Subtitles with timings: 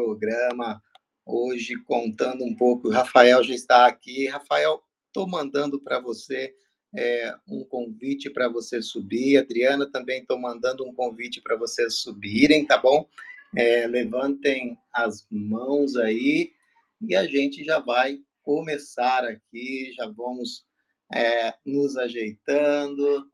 [0.00, 0.82] programa
[1.26, 2.88] hoje contando um pouco.
[2.88, 4.26] O Rafael já está aqui.
[4.28, 6.54] Rafael, estou mandando para você
[6.96, 9.36] é, um convite para você subir.
[9.36, 13.06] Adriana, também estou mandando um convite para vocês subirem, tá bom?
[13.54, 16.52] É, levantem as mãos aí
[17.00, 20.64] e a gente já vai começar aqui, já vamos
[21.12, 23.26] é, nos ajeitando.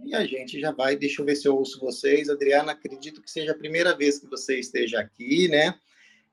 [0.00, 2.28] E a gente já vai, deixa eu ver se eu ouço vocês.
[2.28, 5.78] Adriana, acredito que seja a primeira vez que você esteja aqui, né?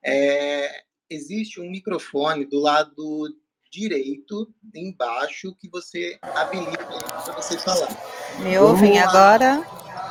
[0.03, 3.35] É, existe um microfone do lado
[3.71, 7.89] direito, embaixo, que você habilita para você falar.
[8.43, 9.65] Me ouvem agora?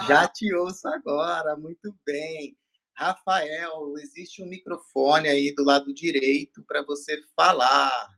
[0.09, 2.57] Já te ouço agora, muito bem.
[2.95, 8.09] Rafael, existe um microfone aí do lado direito para você falar.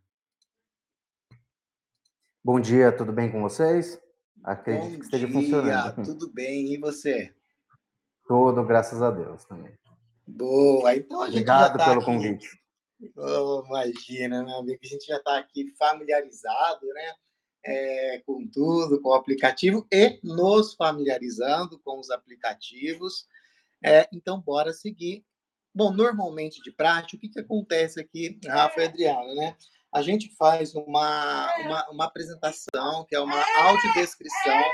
[2.42, 4.00] Bom dia, tudo bem com vocês?
[4.44, 6.04] Acredito Bom que esteja dia, funcionando.
[6.04, 7.34] Tudo bem, e você?
[8.28, 9.72] Tudo, graças a Deus também.
[10.26, 12.04] Boa, então a gente Obrigado tá pelo aqui.
[12.04, 12.62] convite.
[13.16, 17.14] Oh, imagina, meu amigo, a gente já está aqui familiarizado, né?
[17.66, 23.26] É, com tudo, com o aplicativo e nos familiarizando com os aplicativos.
[23.82, 25.24] É, então, bora seguir.
[25.74, 29.56] Bom, normalmente de prática, o que, que acontece aqui, Rafa e Adriana, né?
[29.94, 34.64] A gente faz uma, uma, uma apresentação, que é uma audiodescrição,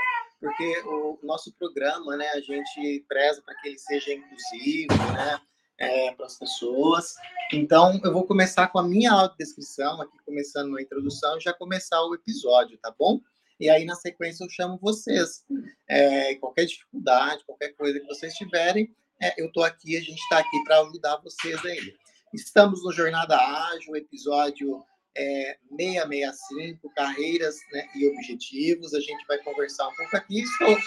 [0.41, 5.41] porque o nosso programa, né, a gente preza para que ele seja inclusivo, né?
[5.81, 7.15] é, para as pessoas.
[7.53, 12.01] Então, eu vou começar com a minha audiodescrição, aqui começando a introdução, e já começar
[12.03, 13.21] o episódio, tá bom?
[13.59, 15.45] E aí, na sequência, eu chamo vocês.
[15.89, 20.39] É, qualquer dificuldade, qualquer coisa que vocês tiverem, é, eu estou aqui, a gente está
[20.39, 21.95] aqui para ajudar vocês aí.
[22.33, 24.83] Estamos no Jornada Ágil, episódio
[25.17, 28.95] é, 665, Carreiras né, e Objetivos.
[28.95, 30.45] A gente vai conversar um pouco aqui.
[30.47, 30.79] Sou,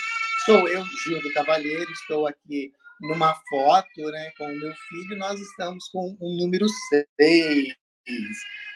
[0.46, 2.72] sou eu, Gil do Cavalheiro, estou aqui
[3.02, 7.74] numa foto né, com o meu filho, nós estamos com o número 6.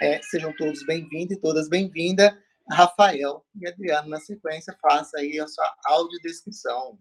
[0.01, 2.31] É, sejam todos bem-vindos e todas bem-vindas.
[2.69, 6.99] Rafael e Adriano, na sequência, faça aí a sua audiodescrição.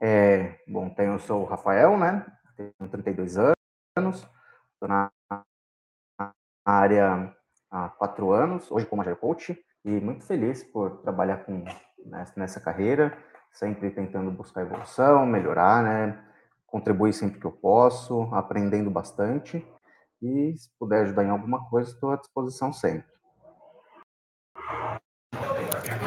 [0.00, 2.24] É, bom, tenho, eu sou o Rafael, né?
[2.56, 4.28] Tenho 32 anos,
[4.74, 5.10] estou na
[6.72, 7.34] área
[7.70, 11.64] há quatro anos, hoje como agile coach, e muito feliz por trabalhar com
[12.04, 13.16] nessa, nessa carreira
[13.52, 16.18] sempre tentando buscar evolução, melhorar, né?
[16.66, 19.66] Contribuir sempre que eu posso, aprendendo bastante.
[20.22, 23.08] E se puder ajudar em alguma coisa, estou à disposição sempre.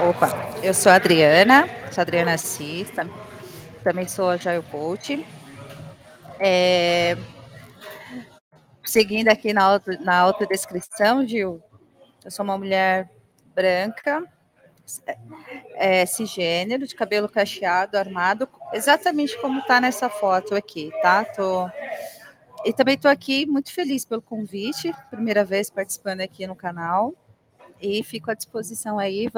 [0.10, 0.30] Opa,
[0.64, 2.90] eu sou a Adriana, sou a Adriana Assis,
[3.84, 5.26] também sou a Jaio Coach.
[6.40, 7.16] É,
[8.84, 11.62] seguindo aqui na, auto, na autodescrição, Gil,
[12.24, 13.10] eu sou uma mulher
[13.54, 14.24] branca,
[15.76, 21.24] é, cisgênero, de cabelo cacheado, armado, exatamente como está nessa foto aqui, tá?
[21.26, 21.70] Tô...
[22.66, 27.14] E também estou aqui muito feliz pelo convite, primeira vez participando aqui no canal,
[27.82, 29.30] e fico à disposição aí,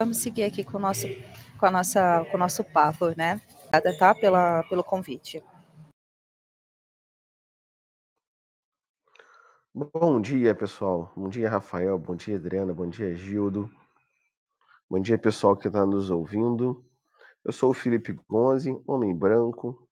[0.00, 1.06] vamos seguir aqui com o nosso,
[1.58, 3.40] com a nossa, com o nosso papo, né?
[3.68, 4.14] Obrigada, tá?
[4.14, 5.42] Pela, pelo convite.
[9.74, 11.10] Bom dia, pessoal.
[11.16, 11.98] Bom dia, Rafael.
[11.98, 12.74] Bom dia, Adriana.
[12.74, 13.70] Bom dia, Gildo.
[14.88, 16.84] Bom dia, pessoal que está nos ouvindo.
[17.42, 19.88] Eu sou o Felipe Gonzi, homem branco,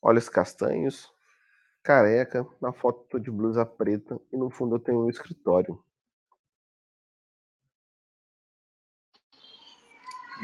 [0.00, 1.12] olhos castanhos,
[1.82, 5.84] careca, na foto estou de blusa preta e no fundo eu tenho um escritório.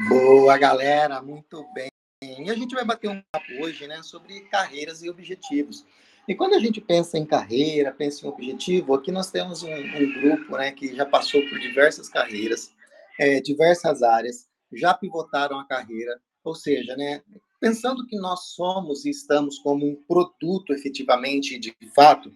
[0.07, 1.89] Boa, galera, muito bem.
[2.21, 5.83] E a gente vai bater um papo hoje, né, sobre carreiras e objetivos.
[6.29, 10.13] E quando a gente pensa em carreira, pensa em objetivo, aqui nós temos um, um
[10.21, 12.71] grupo, né, que já passou por diversas carreiras,
[13.19, 17.23] é, diversas áreas, já pivotaram a carreira, ou seja, né,
[17.59, 22.31] pensando que nós somos e estamos como um produto efetivamente, de fato,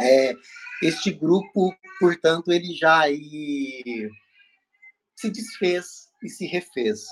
[0.00, 0.32] é,
[0.82, 3.02] este grupo, portanto, ele já
[5.14, 7.04] se desfez e se refez.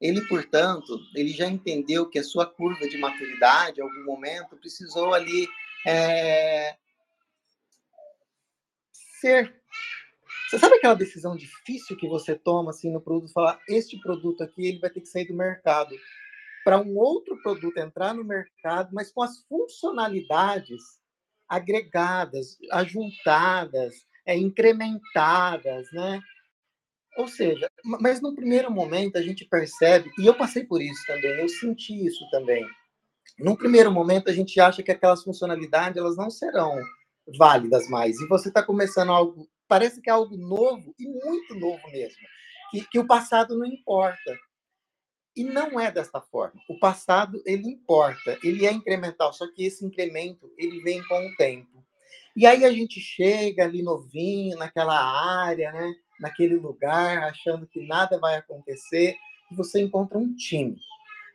[0.00, 5.14] Ele, portanto, ele já entendeu que a sua curva de maturidade, em algum momento, precisou
[5.14, 5.48] ali
[5.86, 6.76] é,
[9.20, 9.54] ser
[10.48, 14.66] você sabe aquela decisão difícil que você toma assim no produto, falar este produto aqui
[14.66, 15.96] ele vai ter que sair do mercado
[16.64, 20.80] para um outro produto entrar no mercado, mas com as funcionalidades
[21.48, 26.20] agregadas, ajuntadas, é, incrementadas, né?
[27.16, 31.30] Ou seja, mas no primeiro momento a gente percebe, e eu passei por isso também,
[31.40, 32.66] eu senti isso também.
[33.38, 36.76] No primeiro momento a gente acha que aquelas funcionalidades elas não serão
[37.38, 41.82] válidas mais, e você está começando algo parece que é algo novo e muito novo
[41.90, 42.20] mesmo,
[42.70, 44.38] que, que o passado não importa.
[45.36, 46.60] E não é desta forma.
[46.68, 51.36] O passado, ele importa, ele é incremental, só que esse incremento, ele vem com o
[51.36, 51.84] tempo.
[52.36, 55.92] E aí a gente chega ali novinho, naquela área, né?
[56.20, 59.16] Naquele lugar, achando que nada vai acontecer,
[59.50, 60.76] e você encontra um time.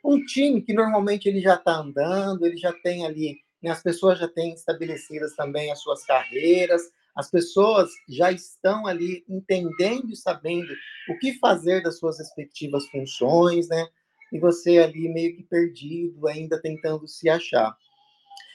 [0.04, 3.72] Um time que normalmente ele já está andando, ele já tem ali, né?
[3.72, 6.82] as pessoas já têm estabelecidas também as suas carreiras,
[7.16, 10.72] as pessoas já estão ali entendendo e sabendo
[11.10, 13.88] o que fazer das suas respectivas funções, né?
[14.32, 17.76] E você ali meio que perdido, ainda tentando se achar.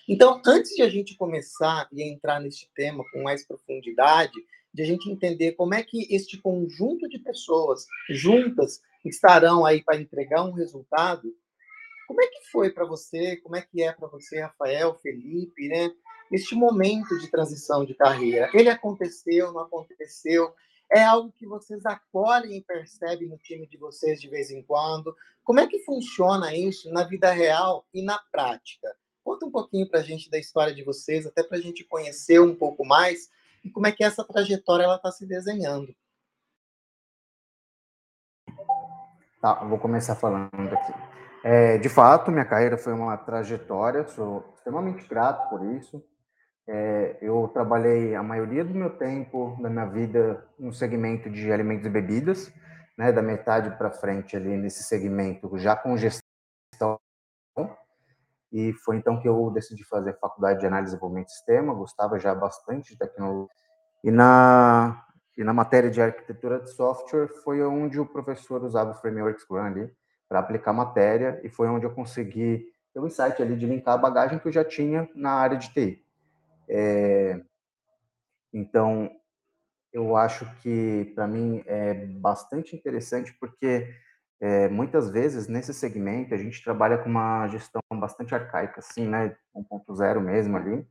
[0.09, 4.33] Então, antes de a gente começar e entrar neste tema com mais profundidade,
[4.75, 10.01] de a gente entender como é que este conjunto de pessoas juntas estarão aí para
[10.01, 11.33] entregar um resultado,
[12.09, 13.37] como é que foi para você?
[13.37, 15.91] Como é que é para você, Rafael, Felipe, né?
[16.31, 18.51] este momento de transição de carreira.
[18.53, 20.53] Ele aconteceu, não aconteceu?
[20.91, 25.15] É algo que vocês acolhem e percebem no time de vocês de vez em quando?
[25.43, 28.95] Como é que funciona isso na vida real e na prática?
[29.23, 32.41] Conta um pouquinho para a gente da história de vocês, até para a gente conhecer
[32.41, 33.31] um pouco mais
[33.65, 35.95] e como é que essa trajetória ela está se desenhando.
[39.41, 40.93] Tá, vou começar falando aqui.
[41.43, 46.03] É, de fato, minha carreira foi uma trajetória, sou extremamente grato por isso.
[46.67, 51.85] É, eu trabalhei a maioria do meu tempo da minha vida no segmento de alimentos
[51.85, 52.51] e bebidas,
[52.97, 56.24] né, da metade para frente ali nesse segmento, já com gestão.
[58.55, 61.75] E foi então que eu decidi fazer a faculdade de análise e desenvolvimento de sistema,
[61.75, 63.49] gostava já bastante de tecnologia.
[64.05, 65.05] E na,
[65.37, 69.59] e na matéria de arquitetura de software foi onde o professor usava o framework Scrum
[69.59, 69.93] ali
[70.29, 73.99] para aplicar matéria e foi onde eu consegui ter um insight ali de linkar a
[73.99, 76.01] bagagem que eu já tinha na área de TI.
[76.69, 77.41] É,
[78.53, 79.11] então,
[79.93, 83.93] eu acho que para mim é bastante interessante porque
[84.41, 89.37] é, muitas vezes nesse segmento a gente trabalha com uma gestão bastante arcaica, assim, né,
[89.55, 90.87] 1.0 mesmo ali,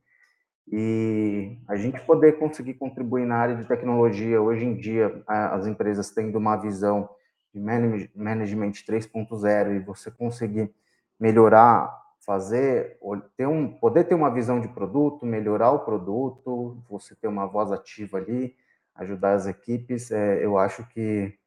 [0.71, 6.09] e a gente poder conseguir contribuir na área de tecnologia hoje em dia, as empresas
[6.11, 7.09] tendo uma visão
[7.53, 10.73] de management 3.0 e você conseguir
[11.19, 12.97] melhorar fazer,
[13.35, 17.71] ter um, poder ter uma visão de produto, melhorar o produto, você ter uma voz
[17.71, 18.55] ativa ali,
[18.95, 21.37] ajudar as equipes, é, eu acho que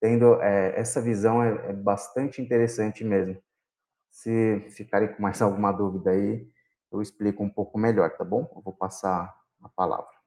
[0.00, 3.36] tendo é, essa visão é, é, bastante interessante mesmo.
[4.10, 6.48] Se ficarem com mais alguma dúvida aí,
[6.90, 8.50] eu explico um pouco melhor, tá bom?
[8.54, 10.18] Eu vou passar a palavra.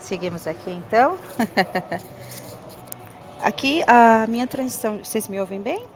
[0.00, 1.18] Seguimos aqui então.
[3.42, 5.86] aqui a minha transição, vocês me ouvem bem?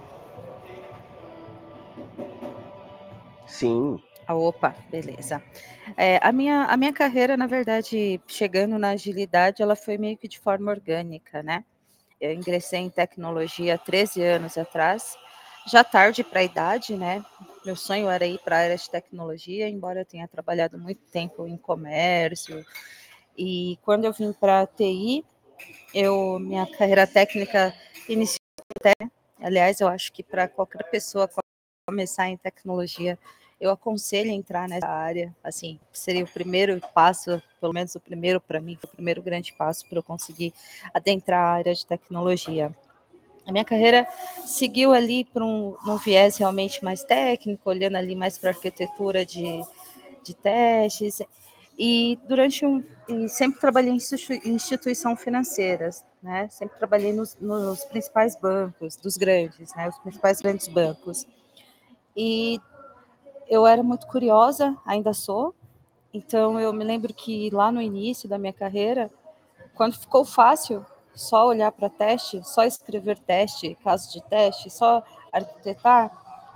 [3.46, 4.02] Sim.
[4.26, 5.42] Ah, opa, beleza.
[5.96, 10.28] É, a, minha, a minha carreira, na verdade, chegando na agilidade, ela foi meio que
[10.28, 11.64] de forma orgânica, né?
[12.20, 15.16] Eu ingressei em tecnologia há 13 anos atrás,
[15.66, 17.24] já tarde para a idade, né?
[17.66, 21.46] Meu sonho era ir para a área de tecnologia, embora eu tenha trabalhado muito tempo
[21.48, 22.64] em comércio.
[23.36, 25.24] E quando eu vim para a TI,
[25.94, 27.74] eu, minha carreira técnica
[28.08, 28.38] iniciou
[28.78, 28.94] até,
[29.40, 31.28] aliás, eu acho que para qualquer pessoa
[31.86, 33.18] começar em tecnologia,
[33.62, 35.32] eu aconselho a entrar nessa área.
[35.42, 39.88] Assim, seria o primeiro passo, pelo menos o primeiro para mim, o primeiro grande passo
[39.88, 40.52] para eu conseguir
[40.92, 42.74] adentrar a área de tecnologia.
[43.46, 44.04] A minha carreira
[44.44, 49.62] seguiu ali para um, um viés realmente mais técnico, olhando ali mais para arquitetura de,
[50.24, 51.22] de testes.
[51.78, 52.84] E durante um.
[53.08, 56.48] E sempre trabalhei em instituição financeiras, né?
[56.50, 59.88] Sempre trabalhei nos, nos principais bancos, dos grandes, né?
[59.88, 61.26] Os principais grandes bancos.
[62.16, 62.60] E
[63.52, 65.54] eu era muito curiosa, ainda sou.
[66.14, 69.10] Então eu me lembro que lá no início da minha carreira,
[69.74, 76.10] quando ficou fácil só olhar para teste, só escrever teste, caso de teste, só arquitetar,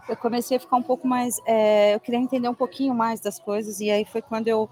[0.08, 3.38] eu comecei a ficar um pouco mais, é, eu queria entender um pouquinho mais das
[3.38, 4.66] coisas e aí foi quando eu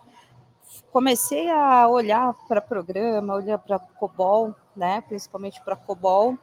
[0.91, 6.39] comecei a olhar para programa, olhar para COBOL, né, principalmente para COBOL,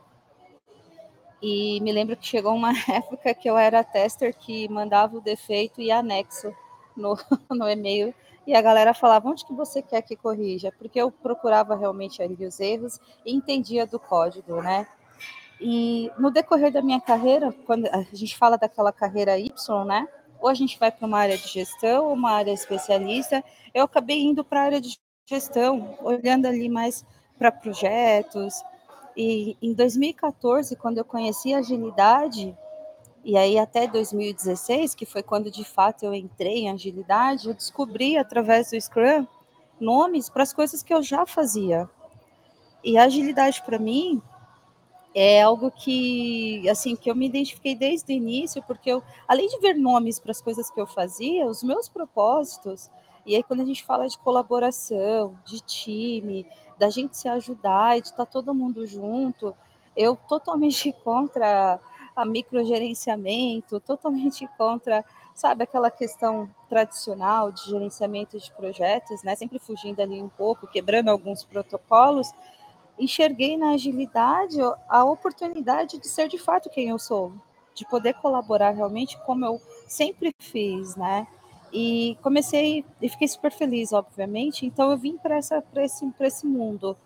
[1.41, 5.81] e me lembro que chegou uma época que eu era tester que mandava o defeito
[5.81, 6.53] e anexo
[6.95, 7.17] no,
[7.49, 8.13] no e-mail
[8.45, 12.45] e a galera falava onde que você quer que corrija, porque eu procurava realmente ali
[12.45, 14.87] os erros e entendia do código, né?
[15.59, 20.07] E no decorrer da minha carreira, quando a gente fala daquela carreira Y, né?
[20.39, 23.43] Ou a gente vai para uma área de gestão, ou uma área especialista.
[23.73, 24.97] Eu acabei indo para a área de
[25.29, 27.05] gestão, olhando ali mais
[27.37, 28.63] para projetos,
[29.15, 32.57] e em 2014, quando eu conheci a agilidade,
[33.23, 38.17] e aí até 2016, que foi quando de fato eu entrei em agilidade, eu descobri
[38.17, 39.27] através do Scrum
[39.79, 41.89] nomes para as coisas que eu já fazia.
[42.83, 44.21] E a agilidade para mim
[45.13, 49.59] é algo que, assim, que eu me identifiquei desde o início, porque eu, além de
[49.59, 52.89] ver nomes para as coisas que eu fazia, os meus propósitos,
[53.25, 56.45] e aí quando a gente fala de colaboração, de time,
[56.81, 59.55] da gente se ajudar e de estar tá todo mundo junto,
[59.95, 61.79] eu totalmente contra
[62.15, 69.35] a microgerenciamento, totalmente contra, sabe, aquela questão tradicional de gerenciamento de projetos, né?
[69.35, 72.31] Sempre fugindo ali um pouco, quebrando alguns protocolos,
[72.97, 74.57] enxerguei na agilidade
[74.89, 77.31] a oportunidade de ser de fato quem eu sou,
[77.75, 81.27] de poder colaborar realmente como eu sempre fiz, né?
[81.73, 84.65] E comecei e fiquei super feliz, obviamente.
[84.65, 86.97] Então eu vim para esse, esse mundo.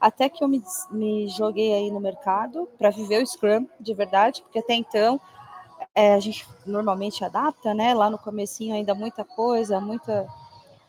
[0.00, 4.42] Até que eu me, me joguei aí no mercado para viver o Scrum de verdade,
[4.42, 5.20] porque até então
[5.94, 7.94] é, a gente normalmente adapta, né?
[7.94, 10.26] Lá no comecinho ainda muita coisa, muita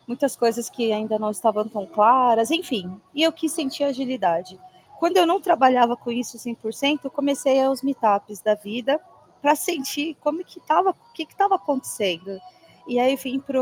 [0.06, 3.00] muitas coisas que ainda não estavam tão claras, enfim.
[3.14, 4.58] E eu quis sentir agilidade.
[4.98, 9.00] Quando eu não trabalhava com isso 100%, eu comecei aos meetups da vida
[9.42, 12.38] para sentir como que estava, o que estava acontecendo.
[12.86, 13.58] E aí vim para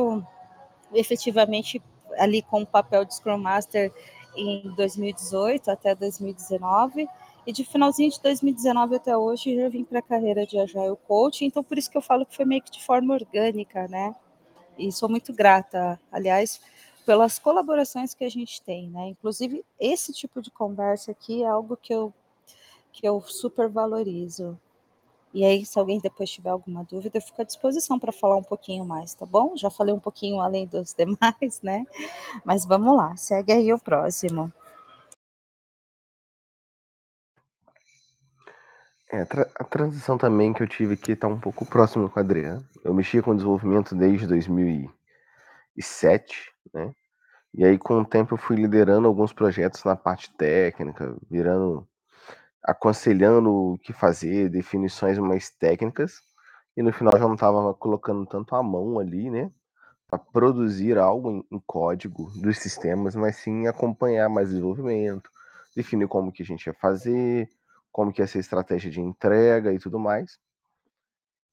[0.93, 1.83] efetivamente
[2.19, 3.93] ali com o papel de Scrum Master
[4.37, 7.09] em 2018 até 2019
[7.47, 11.45] e de finalzinho de 2019 até hoje eu vim para a carreira de Agile Coach,
[11.45, 14.14] então por isso que eu falo que foi meio que de forma orgânica, né?
[14.78, 16.61] e sou muito grata, aliás,
[17.07, 19.09] pelas colaborações que a gente tem, né?
[19.09, 22.12] Inclusive, esse tipo de conversa aqui é algo que eu,
[22.93, 24.59] que eu super valorizo.
[25.34, 28.42] E aí, se alguém depois tiver alguma dúvida, eu fico à disposição para falar um
[28.42, 29.56] pouquinho mais, tá bom?
[29.56, 31.84] Já falei um pouquinho além dos demais, né?
[32.44, 34.52] Mas vamos lá, segue aí o próximo.
[39.12, 39.22] É,
[39.56, 42.64] a transição também que eu tive aqui está um pouco próximo com a Adriana.
[42.84, 46.92] Eu mexia com desenvolvimento desde 2007, né?
[47.52, 51.86] E aí, com o tempo, eu fui liderando alguns projetos na parte técnica, virando,
[52.64, 56.23] aconselhando o que fazer, definições mais técnicas.
[56.76, 59.52] E no final já não estava colocando tanto a mão ali, né?
[60.09, 65.30] Para produzir algo em, em código dos sistemas, mas sim acompanhar mais desenvolvimento,
[65.76, 67.49] definir como que a gente ia fazer,
[67.92, 70.38] como que ia ser a estratégia de entrega e tudo mais.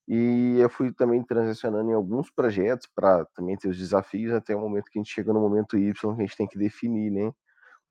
[0.08, 4.60] E eu fui também transicionando em alguns projetos para também ter os desafios até o
[4.60, 7.28] momento que a gente chega no momento Y que a gente tem que definir, né?
[7.28, 7.36] O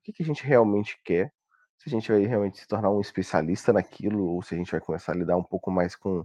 [0.03, 1.31] que, que a gente realmente quer,
[1.81, 4.79] se a gente vai realmente se tornar um especialista naquilo ou se a gente vai
[4.79, 6.23] começar a lidar um pouco mais com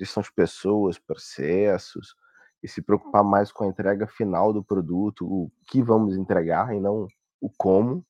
[0.00, 2.16] gestão de pessoas, processos
[2.60, 6.80] e se preocupar mais com a entrega final do produto, o que vamos entregar e
[6.80, 7.06] não
[7.40, 8.04] o como.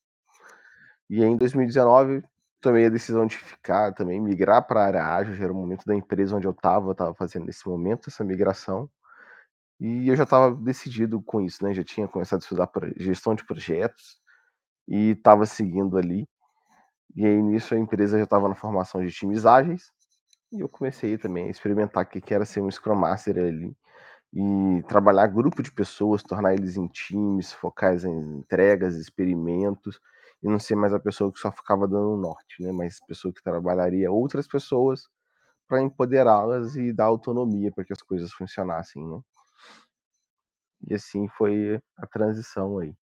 [1.11, 2.23] E aí, em 2019
[2.63, 5.85] tomei a decisão de ficar também, migrar para a área ágil, já era o momento
[5.85, 8.89] da empresa onde eu estava, estava fazendo nesse momento essa migração.
[9.79, 11.75] E eu já estava decidido com isso, né?
[11.75, 14.19] Já tinha começado a estudar gestão de projetos
[14.89, 16.27] e estava seguindo ali.
[17.17, 19.93] E aí nisso a empresa já estava na formação de times ágeis
[20.53, 23.77] e eu comecei também a experimentar o que era ser um Scrum Master ali
[24.35, 30.01] e trabalhar grupo de pessoas, tornar eles em times, focar em entregas, experimentos
[30.43, 32.73] e não ser mais a pessoa que só ficava dando norte, né?
[32.73, 35.09] Mas pessoa que trabalharia outras pessoas
[35.69, 39.21] para empoderá-las e dar autonomia para que as coisas funcionassem, né?
[40.87, 42.95] E assim foi a transição aí.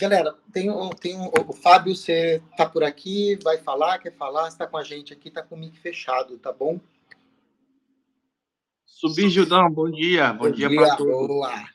[0.00, 4.78] Galera, tem, tem o Fábio, você tá por aqui, vai falar, quer falar, está com
[4.78, 6.80] a gente aqui, tá com o mic fechado, tá bom?
[8.86, 10.32] Subir, Gildão, bom dia.
[10.32, 11.26] Bom, bom dia, dia para todos.
[11.26, 11.68] Boa.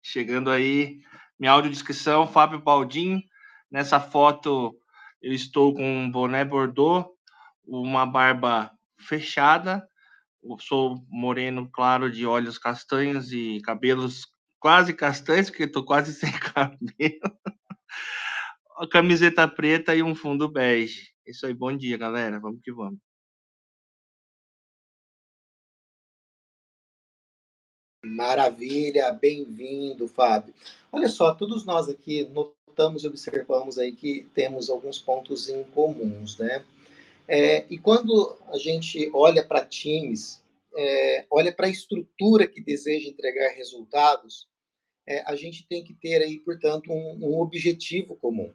[0.00, 1.00] Chegando aí,
[1.36, 3.24] minha audiodescrição, Fábio Baldin.
[3.68, 4.78] Nessa foto
[5.20, 7.12] eu estou com um boné bordô,
[7.66, 9.84] uma barba fechada.
[10.44, 14.31] Eu sou moreno claro de olhos castanhos e cabelos
[14.62, 17.36] quase castanhos, porque estou quase sem cabelo.
[18.78, 21.10] A camiseta preta e um fundo bege.
[21.26, 22.38] Isso aí, bom dia, galera.
[22.38, 23.00] Vamos que vamos.
[28.04, 30.54] Maravilha, bem-vindo, Fábio.
[30.90, 36.38] Olha só, todos nós aqui notamos e observamos aí que temos alguns pontos em comuns,
[36.38, 36.64] né?
[37.28, 40.42] É, e quando a gente olha para times,
[40.76, 44.48] é, olha para a estrutura que deseja entregar resultados,
[45.06, 48.52] é, a gente tem que ter aí, portanto, um, um objetivo comum.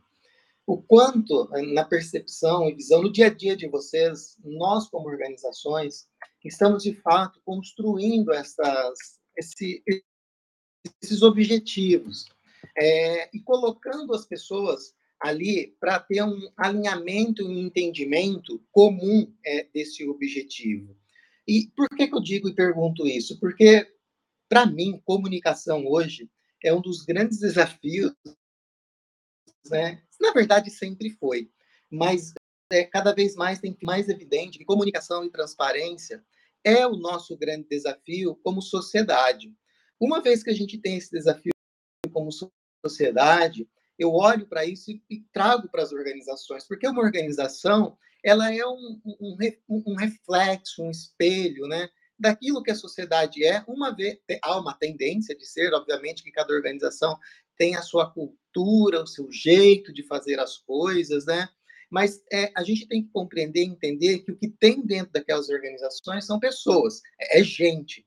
[0.65, 6.07] O quanto, na percepção e visão, no dia a dia de vocês, nós, como organizações,
[6.43, 9.83] estamos de fato construindo essas esse,
[11.01, 12.25] esses objetivos
[12.75, 19.63] é, e colocando as pessoas ali para ter um alinhamento e um entendimento comum é,
[19.73, 20.95] desse objetivo.
[21.47, 23.39] E por que, que eu digo e pergunto isso?
[23.39, 23.87] Porque,
[24.49, 26.29] para mim, comunicação hoje
[26.67, 28.13] é um dos grandes desafios,
[29.69, 30.03] né?
[30.19, 31.51] Na verdade, sempre foi,
[31.89, 32.33] mas
[32.71, 36.24] é, cada vez mais tem mais evidente que comunicação e transparência
[36.63, 39.53] é o nosso grande desafio como sociedade.
[40.00, 41.53] Uma vez que a gente tem esse desafio
[42.12, 42.29] como
[42.86, 48.65] sociedade, eu olho para isso e, trago para as organizações, porque uma organização ela é
[48.65, 49.38] um, um,
[49.69, 53.63] um, reflexo, um espelho, né, daquilo que a sociedade é.
[53.67, 57.17] Uma vez há uma tendência de ser, obviamente, que cada organização
[57.57, 61.50] tem a sua cultura, o seu jeito de fazer as coisas, né?
[61.89, 66.25] Mas é, a gente tem que compreender, entender que o que tem dentro daquelas organizações
[66.25, 68.05] são pessoas, é, é gente,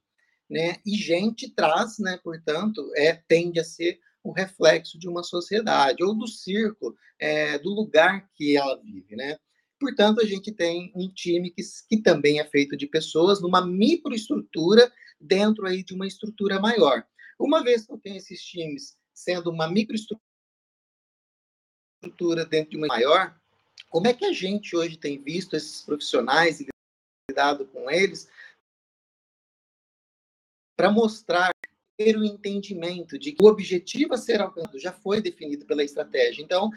[0.49, 0.77] né?
[0.87, 2.19] E gente traz, né?
[2.23, 7.71] Portanto, é tende a ser o reflexo de uma sociedade ou do círculo, é, do
[7.71, 9.39] lugar que ela vive, né?
[9.81, 14.93] Portanto, a gente tem um time que, que também é feito de pessoas numa microestrutura
[15.19, 17.03] dentro aí de uma estrutura maior.
[17.39, 20.21] Uma vez que eu tenho esses times sendo uma microestrutura
[22.49, 23.35] dentro de uma maior,
[23.89, 26.67] como é que a gente hoje tem visto esses profissionais e
[27.31, 28.31] lidado com eles
[30.77, 31.51] para mostrar
[31.97, 36.43] ter o entendimento de que o objetivo a ser alcançado já foi definido pela estratégia.
[36.43, 36.71] Então,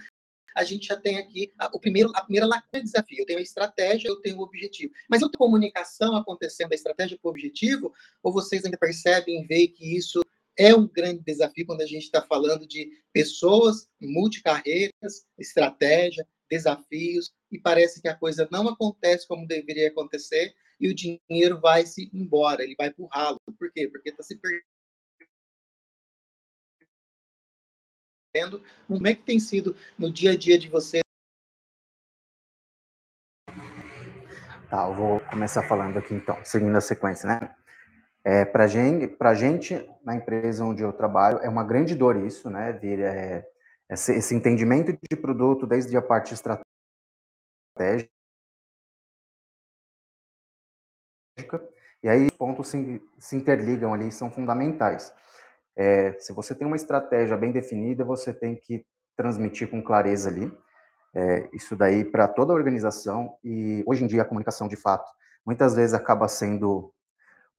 [0.55, 3.19] a gente já tem aqui a, o primeiro, a primeira lacuna de desafio.
[3.19, 4.93] Eu tenho a estratégia, eu tenho o objetivo.
[5.09, 9.67] Mas eu tenho comunicação acontecendo da estratégia para o objetivo, ou vocês ainda percebem, veem
[9.67, 10.21] que isso
[10.57, 17.59] é um grande desafio quando a gente está falando de pessoas, multicarreiras, estratégia, desafios, e
[17.59, 22.63] parece que a coisa não acontece como deveria acontecer, e o dinheiro vai se embora,
[22.63, 23.37] ele vai para o ralo.
[23.57, 23.87] Por quê?
[23.87, 24.72] Porque está se perdendo
[28.87, 31.01] Como é que tem sido no dia a dia de você?
[34.67, 37.55] Tá, eu vou começar falando aqui então, seguindo a sequência, né?
[38.23, 42.49] É, para gente, a gente, na empresa onde eu trabalho, é uma grande dor isso,
[42.49, 42.71] né?
[42.73, 43.47] Vir, é,
[43.87, 46.65] esse, esse, entendimento de produto desde a parte estratégica.
[52.01, 55.13] E aí, os pontos se, se interligam ali, são fundamentais.
[55.75, 60.51] É, se você tem uma estratégia bem definida, você tem que transmitir com clareza ali.
[61.15, 65.07] É, isso daí para toda a organização e hoje em dia a comunicação de fato
[65.45, 66.91] muitas vezes acaba sendo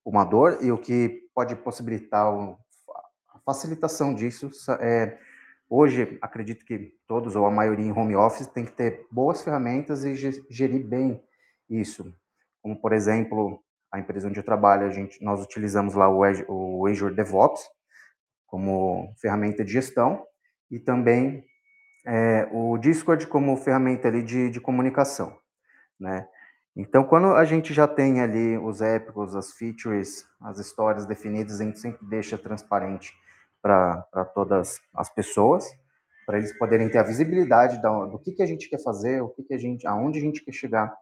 [0.04, 4.50] uma dor e o que pode possibilitar a facilitação disso
[4.80, 5.16] é
[5.70, 10.04] hoje acredito que todos ou a maioria em home office tem que ter boas ferramentas
[10.04, 10.16] e
[10.50, 11.22] gerir bem
[11.70, 12.12] isso
[12.60, 16.46] como por exemplo a empresa onde eu trabalho a gente nós utilizamos lá o Azure,
[16.48, 17.62] o Azure DevOps
[18.54, 20.24] como ferramenta de gestão
[20.70, 21.44] e também
[22.06, 25.36] é, o Discord como ferramenta ali de, de comunicação,
[25.98, 26.28] né?
[26.76, 31.64] Então, quando a gente já tem ali os épicos, as features, as histórias definidas, a
[31.64, 33.12] gente sempre deixa transparente
[33.60, 35.68] para todas as pessoas,
[36.24, 39.30] para eles poderem ter a visibilidade do, do que, que a gente quer fazer, o
[39.30, 40.96] que, que a gente, aonde a gente quer chegar,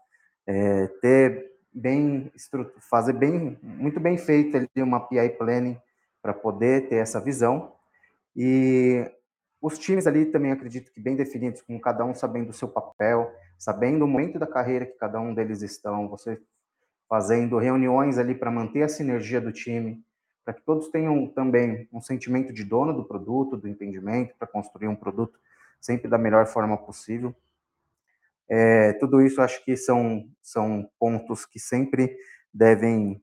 [0.46, 2.32] é, ter bem,
[2.88, 5.78] fazer bem, muito bem feita ali uma PI planning
[6.22, 7.74] para poder ter essa visão.
[8.34, 9.04] E
[9.60, 13.30] os times ali também acredito que bem definidos, com cada um sabendo o seu papel,
[13.58, 16.40] sabendo o momento da carreira que cada um deles estão, você
[17.08, 20.02] fazendo reuniões ali para manter a sinergia do time,
[20.44, 24.88] para que todos tenham também um sentimento de dono do produto, do entendimento, para construir
[24.88, 25.38] um produto
[25.80, 27.34] sempre da melhor forma possível.
[28.48, 32.16] É, tudo isso acho que são, são pontos que sempre
[32.52, 33.22] devem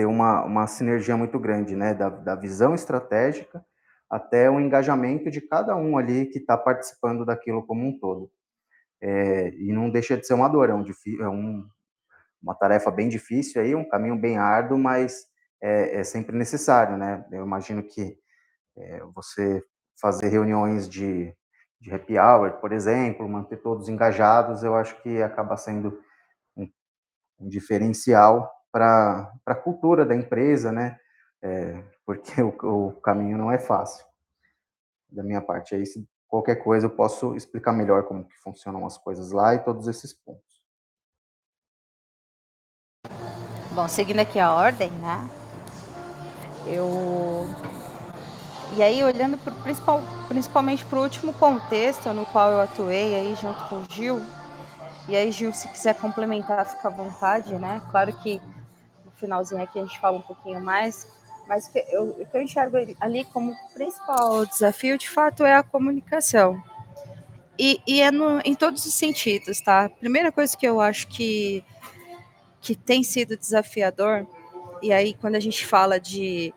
[0.00, 3.62] ter uma, uma sinergia muito grande, né, da, da visão estratégica
[4.08, 8.30] até o engajamento de cada um ali que está participando daquilo como um todo.
[9.02, 10.84] É, e não deixa de ser uma dor, é, um,
[11.20, 11.68] é um,
[12.42, 15.26] uma tarefa bem difícil aí, um caminho bem árduo, mas
[15.62, 17.24] é, é sempre necessário, né?
[17.30, 18.18] Eu imagino que
[18.76, 19.62] é, você
[20.00, 21.34] fazer reuniões de,
[21.78, 26.00] de happy hour, por exemplo, manter todos engajados, eu acho que acaba sendo
[26.56, 26.68] um,
[27.38, 30.98] um diferencial para a cultura da empresa, né?
[31.42, 32.48] É, porque o,
[32.88, 34.04] o, caminho não é fácil.
[35.08, 38.96] Da minha parte, aí, se qualquer coisa eu posso explicar melhor como que funcionam as
[38.96, 40.60] coisas lá e todos esses pontos.
[43.72, 45.28] Bom, seguindo aqui a ordem, né?
[46.66, 47.46] Eu
[48.76, 53.34] e aí olhando pro, principal, principalmente para o último contexto no qual eu atuei aí
[53.34, 54.24] junto com o Gil.
[55.08, 57.82] E aí, Gil, se quiser complementar, fica à vontade, né?
[57.90, 58.40] Claro que
[59.20, 61.06] finalzinho aqui a gente fala um pouquinho mais,
[61.46, 66.62] mas eu, o que eu enxergo ali como principal desafio, de fato, é a comunicação.
[67.58, 69.88] E, e é no, em todos os sentidos, tá?
[69.88, 71.62] Primeira coisa que eu acho que,
[72.60, 74.26] que tem sido desafiador,
[74.82, 76.54] e aí quando a gente fala de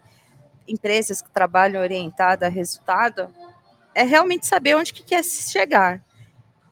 [0.68, 3.34] empresas que trabalham orientada a resultado
[3.94, 6.02] é realmente saber onde que quer chegar.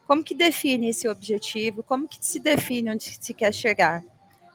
[0.07, 1.83] Como que define esse objetivo?
[1.83, 4.03] Como que se define onde se quer chegar?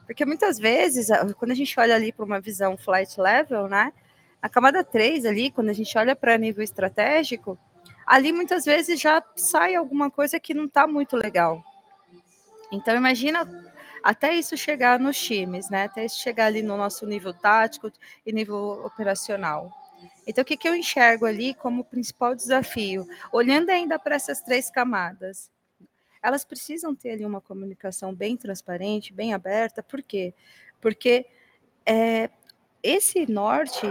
[0.07, 3.91] Porque muitas vezes, quando a gente olha ali para uma visão flight level, né?
[4.41, 7.59] A camada 3 ali, quando a gente olha para nível estratégico,
[8.05, 11.61] ali muitas vezes já sai alguma coisa que não está muito legal.
[12.71, 13.45] Então imagina
[14.01, 15.83] até isso chegar nos times, né?
[15.83, 17.91] Até isso chegar ali no nosso nível tático
[18.25, 19.69] e nível operacional.
[20.25, 23.05] Então, o que, que eu enxergo ali como principal desafio?
[23.31, 25.49] Olhando ainda para essas três camadas,
[26.21, 30.33] elas precisam ter ali uma comunicação bem transparente, bem aberta, por quê?
[30.81, 31.25] Porque
[31.85, 32.29] é,
[32.83, 33.85] esse norte,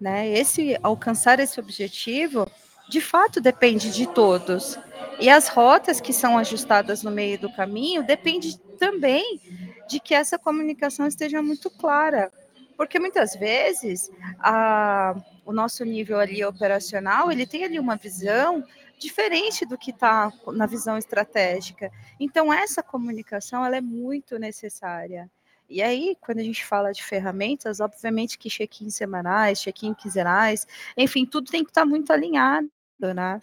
[0.00, 2.50] né, esse alcançar esse objetivo,
[2.88, 4.78] de fato depende de todos.
[5.20, 9.40] E as rotas que são ajustadas no meio do caminho depende também
[9.88, 12.32] de que essa comunicação esteja muito clara.
[12.76, 14.10] Porque muitas vezes
[14.40, 18.64] a, o nosso nível ali operacional, ele tem ali uma visão
[18.98, 21.90] diferente do que está na visão estratégica.
[22.18, 25.30] Então, essa comunicação, ela é muito necessária.
[25.68, 31.24] E aí, quando a gente fala de ferramentas, obviamente que check-in semanais, check-in quinzenais, enfim,
[31.24, 32.70] tudo tem que estar tá muito alinhado,
[33.14, 33.40] né?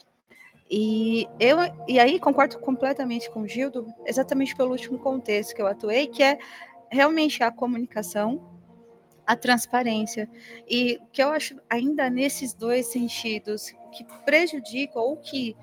[0.69, 5.67] E eu e aí concordo completamente com o Gildo, exatamente pelo último contexto que eu
[5.67, 6.39] atuei, que é
[6.89, 8.60] realmente a comunicação,
[9.31, 10.29] a transparência.
[10.67, 15.55] E que eu acho ainda nesses dois sentidos que prejudica ou que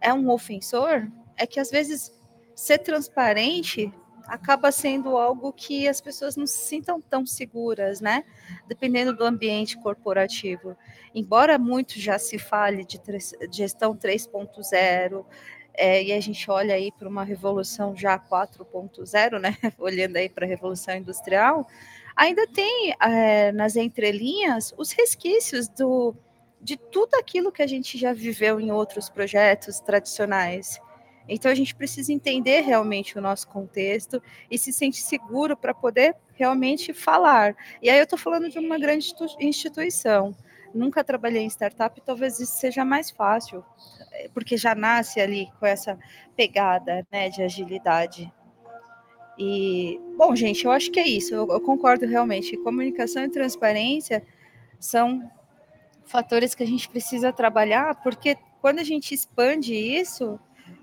[0.00, 2.12] é um ofensor é que às vezes
[2.54, 3.92] ser transparente
[4.26, 8.24] acaba sendo algo que as pessoas não se sintam tão seguras, né?
[8.68, 10.76] Dependendo do ambiente corporativo.
[11.12, 13.00] Embora muito já se fale de
[13.50, 15.24] gestão 3.0,
[15.74, 19.56] é, e a gente olha aí para uma revolução já 4.0, né?
[19.78, 21.66] Olhando aí para a revolução industrial,
[22.16, 26.14] ainda tem é, nas entrelinhas os resquícios do,
[26.60, 30.80] de tudo aquilo que a gente já viveu em outros projetos tradicionais.
[31.28, 36.16] Então a gente precisa entender realmente o nosso contexto e se sentir seguro para poder
[36.34, 37.54] realmente falar.
[37.80, 40.34] E aí eu estou falando de uma grande instituição.
[40.74, 43.64] Nunca trabalhei em startup, talvez isso seja mais fácil,
[44.12, 45.98] eh, porque já nasce ali com essa
[46.34, 48.32] pegada né, de agilidade.
[49.38, 51.34] E, bom, gente, eu acho que é isso.
[51.34, 52.56] Eu, eu concordo realmente.
[52.56, 54.22] Comunicação e transparência
[54.78, 55.30] são
[56.04, 60.38] fatores que a gente precisa trabalhar, porque quando a gente expande isso,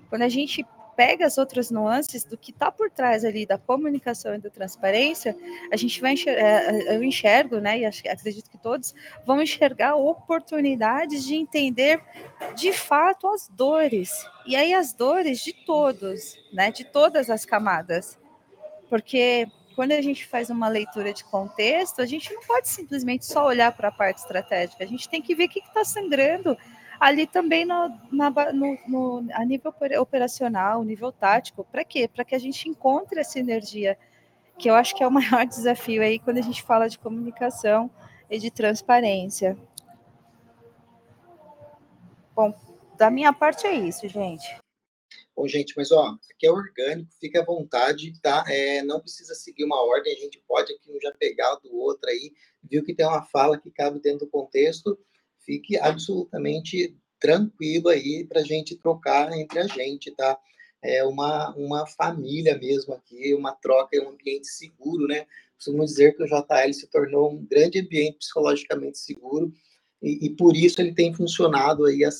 [0.08, 0.66] quando a gente
[1.00, 5.34] pega as outras nuances do que está por trás ali da comunicação e da transparência,
[5.72, 11.24] a gente vai enxergar, é, eu enxergo, né, e acredito que todos vão enxergar oportunidades
[11.24, 12.02] de entender
[12.54, 14.26] de fato as dores.
[14.44, 18.19] E aí as dores de todos, né, de todas as camadas.
[18.90, 23.46] Porque quando a gente faz uma leitura de contexto, a gente não pode simplesmente só
[23.46, 26.58] olhar para a parte estratégica, a gente tem que ver o que está sangrando
[26.98, 31.64] ali também no, na, no, no, a nível operacional, nível tático.
[31.64, 32.06] Para quê?
[32.06, 33.96] Para que a gente encontre essa energia,
[34.58, 37.90] que eu acho que é o maior desafio aí quando a gente fala de comunicação
[38.28, 39.56] e de transparência.
[42.34, 42.54] Bom,
[42.98, 44.60] da minha parte é isso, gente.
[45.40, 48.44] Bom, gente, mas ó, aqui é orgânico, fique à vontade, tá?
[48.46, 52.10] É, não precisa seguir uma ordem, a gente pode aqui um já pegar do outro
[52.10, 52.30] aí,
[52.62, 54.98] viu que tem uma fala que cabe dentro do contexto,
[55.38, 60.38] fique absolutamente tranquilo aí para a gente trocar entre a gente, tá?
[60.82, 65.26] É uma, uma família mesmo aqui, uma troca, é um ambiente seguro, né?
[65.56, 69.50] Costumo dizer que o JL se tornou um grande ambiente psicologicamente seguro
[70.02, 72.10] e, e por isso ele tem funcionado aí há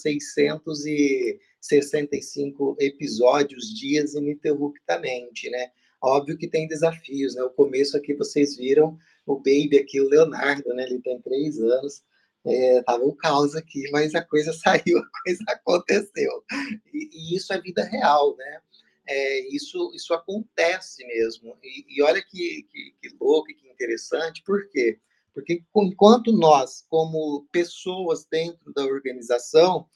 [1.60, 5.70] 665 episódios, dias ininterruptamente, né?
[6.02, 7.42] Óbvio que tem desafios, né?
[7.42, 8.96] O começo aqui vocês viram
[9.26, 10.84] o baby aqui, o Leonardo, né?
[10.84, 12.02] Ele tem três anos,
[12.46, 16.44] é, tava um caos aqui, mas a coisa saiu, a coisa aconteceu.
[16.92, 18.60] E, e isso é vida real, né?
[19.06, 21.58] É, isso, isso acontece mesmo.
[21.62, 24.98] E, e olha que, que, que louco e que interessante, por quê?
[25.34, 29.86] Porque enquanto nós, como pessoas dentro da organização,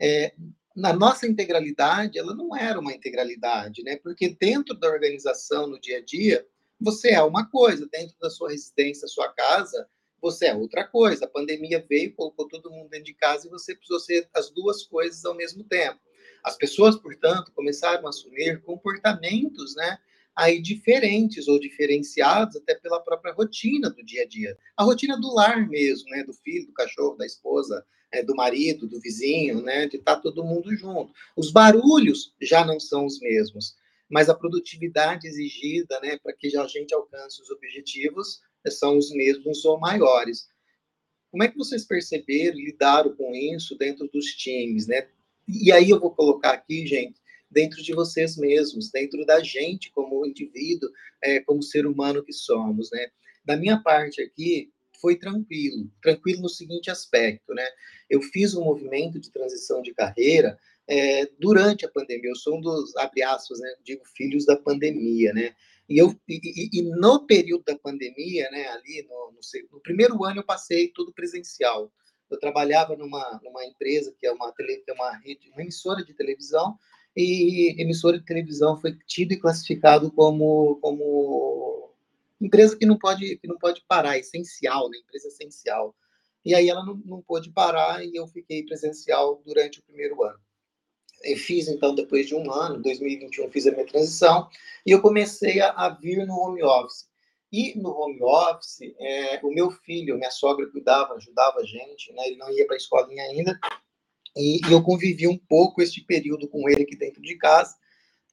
[0.00, 0.34] é,
[0.74, 3.96] na nossa integralidade, ela não era uma integralidade, né?
[3.96, 6.46] Porque dentro da organização, no dia a dia,
[6.80, 9.88] você é uma coisa, dentro da sua residência, sua casa,
[10.20, 11.26] você é outra coisa.
[11.26, 14.82] A pandemia veio, colocou todo mundo dentro de casa e você precisou ser as duas
[14.82, 16.00] coisas ao mesmo tempo.
[16.42, 19.98] As pessoas, portanto, começaram a assumir comportamentos, né,
[20.36, 24.56] aí diferentes ou diferenciados até pela própria rotina do dia a dia.
[24.76, 28.88] A rotina do lar mesmo, né, do filho, do cachorro, da esposa, é, do marido,
[28.88, 31.12] do vizinho, né, de estar tá todo mundo junto.
[31.36, 33.76] Os barulhos já não são os mesmos,
[34.08, 39.64] mas a produtividade exigida, né, para que a gente alcance os objetivos são os mesmos
[39.64, 40.48] ou maiores.
[41.30, 45.08] Como é que vocês perceberam lidaram com isso dentro dos times, né?
[45.46, 47.20] E aí eu vou colocar aqui, gente,
[47.54, 50.90] dentro de vocês mesmos, dentro da gente como indivíduo,
[51.22, 53.06] é, como ser humano que somos, né?
[53.44, 57.66] Da minha parte aqui, foi tranquilo, tranquilo no seguinte aspecto, né?
[58.10, 62.30] Eu fiz um movimento de transição de carreira é, durante a pandemia.
[62.30, 63.74] Eu sou um dos, abre aspas, né?
[63.84, 65.54] Digo, filhos da pandemia, né?
[65.88, 69.40] E, eu, e, e, no período da pandemia, né, ali no, no,
[69.72, 71.92] no, primeiro ano eu passei tudo presencial.
[72.30, 76.14] Eu trabalhava numa, numa empresa que é uma, tele, é uma rede, uma emissora de
[76.14, 76.78] televisão,
[77.16, 81.92] e emissora de televisão foi tido e classificado como, como
[82.40, 84.98] empresa que não pode que não pode parar, essencial, né?
[84.98, 85.94] empresa essencial.
[86.44, 90.38] E aí ela não, não pôde parar e eu fiquei presencial durante o primeiro ano.
[91.22, 94.46] Eu fiz, então, depois de um ano, 2021, fiz a minha transição,
[94.84, 97.08] e eu comecei a, a vir no home office.
[97.50, 102.26] E no home office, é, o meu filho, minha sogra cuidava, ajudava a gente, né?
[102.26, 103.58] ele não ia para a escolinha ainda,
[104.36, 107.76] e, e, eu convivi um pouco este período com ele aqui dentro de casa,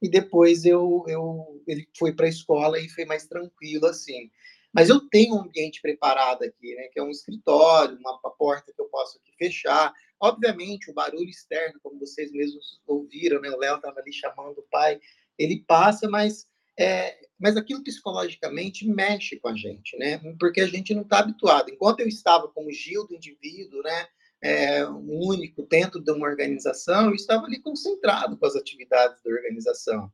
[0.02, 4.32] e depois eu, eu ele foi para a escola e foi mais tranquilo, assim.
[4.74, 6.88] Mas eu tenho um ambiente preparado aqui, né?
[6.92, 11.80] Que é um escritório, uma porta que eu posso aqui fechar, Obviamente, o barulho externo,
[11.82, 13.50] como vocês mesmos ouviram, né?
[13.50, 15.02] o Léo estava ali chamando o pai,
[15.36, 20.22] ele passa, mas, é, mas aquilo psicologicamente mexe com a gente, né?
[20.40, 21.72] porque a gente não está habituado.
[21.72, 24.08] Enquanto eu estava como Gil do indivíduo, né?
[24.44, 30.12] É, único dentro de uma organização, eu estava ali concentrado com as atividades da organização.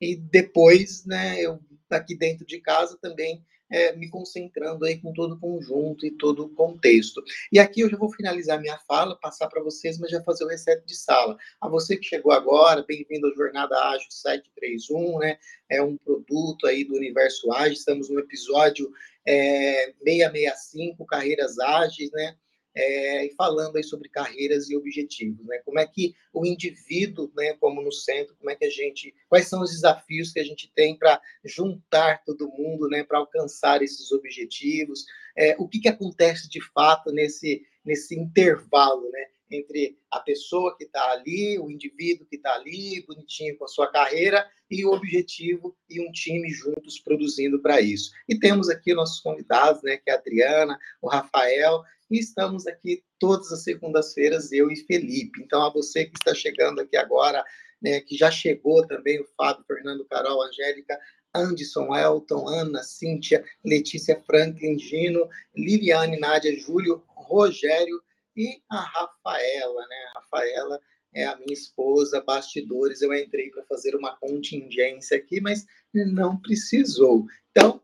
[0.00, 1.60] E depois, né, eu
[1.90, 6.44] aqui dentro de casa também é, me concentrando aí com todo o conjunto e todo
[6.44, 7.22] o contexto.
[7.52, 10.48] E aqui eu já vou finalizar minha fala, passar para vocês, mas já fazer o
[10.48, 11.36] reset de sala.
[11.60, 15.38] A você que chegou agora, bem-vindo à Jornada Ágil 731, né?
[15.68, 18.90] É um produto aí do Universo Ágil, estamos no episódio
[19.26, 22.36] é, 665, Carreiras Ágeis, né?
[22.74, 25.58] É, falando aí sobre carreiras e objetivos, né?
[25.64, 29.48] Como é que o indivíduo, né, como no centro, como é que a gente, quais
[29.48, 34.12] são os desafios que a gente tem para juntar todo mundo, né, para alcançar esses
[34.12, 35.04] objetivos?
[35.36, 39.26] É, o que que acontece de fato nesse nesse intervalo, né?
[39.50, 43.86] Entre a pessoa que está ali, o indivíduo que está ali, bonitinho com a sua
[43.86, 48.10] carreira, e o objetivo e um time juntos produzindo para isso.
[48.28, 53.02] E temos aqui nossos convidados, né, que é a Adriana, o Rafael, e estamos aqui
[53.18, 55.42] todas as segundas-feiras, eu e Felipe.
[55.42, 57.44] Então, a você que está chegando aqui agora,
[57.80, 60.98] né, que já chegou também, o Fábio, Fernando, Carol, Angélica,
[61.34, 68.02] Anderson, Elton, Ana, Cíntia, Letícia Franklin, Gino, Liliane, Nádia, Júlio, Rogério
[68.38, 70.04] e a Rafaela, né?
[70.14, 70.80] A Rafaela
[71.12, 73.02] é a minha esposa, bastidores.
[73.02, 77.26] Eu entrei para fazer uma contingência aqui, mas não precisou.
[77.50, 77.82] Então,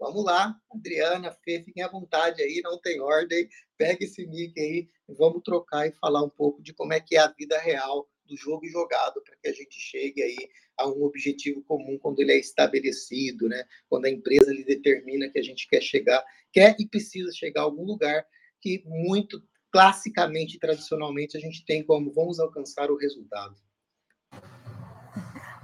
[0.00, 4.88] Vamos lá, Adriana, Fê, fiquem à vontade aí, não tem ordem, pega esse mic aí,
[5.06, 8.34] vamos trocar e falar um pouco de como é que é a vida real do
[8.34, 12.38] jogo jogado para que a gente chegue aí a um objetivo comum quando ele é
[12.38, 13.62] estabelecido, né?
[13.90, 17.64] Quando a empresa lhe determina que a gente quer chegar, quer e precisa chegar a
[17.64, 18.26] algum lugar
[18.58, 23.54] que muito classicamente, tradicionalmente, a gente tem como vamos alcançar o resultado.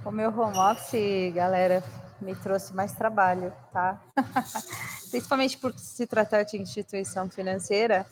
[0.05, 1.83] O meu home office, galera,
[2.21, 4.01] me trouxe mais trabalho, tá?
[5.11, 8.05] Principalmente por se tratar de instituição financeira.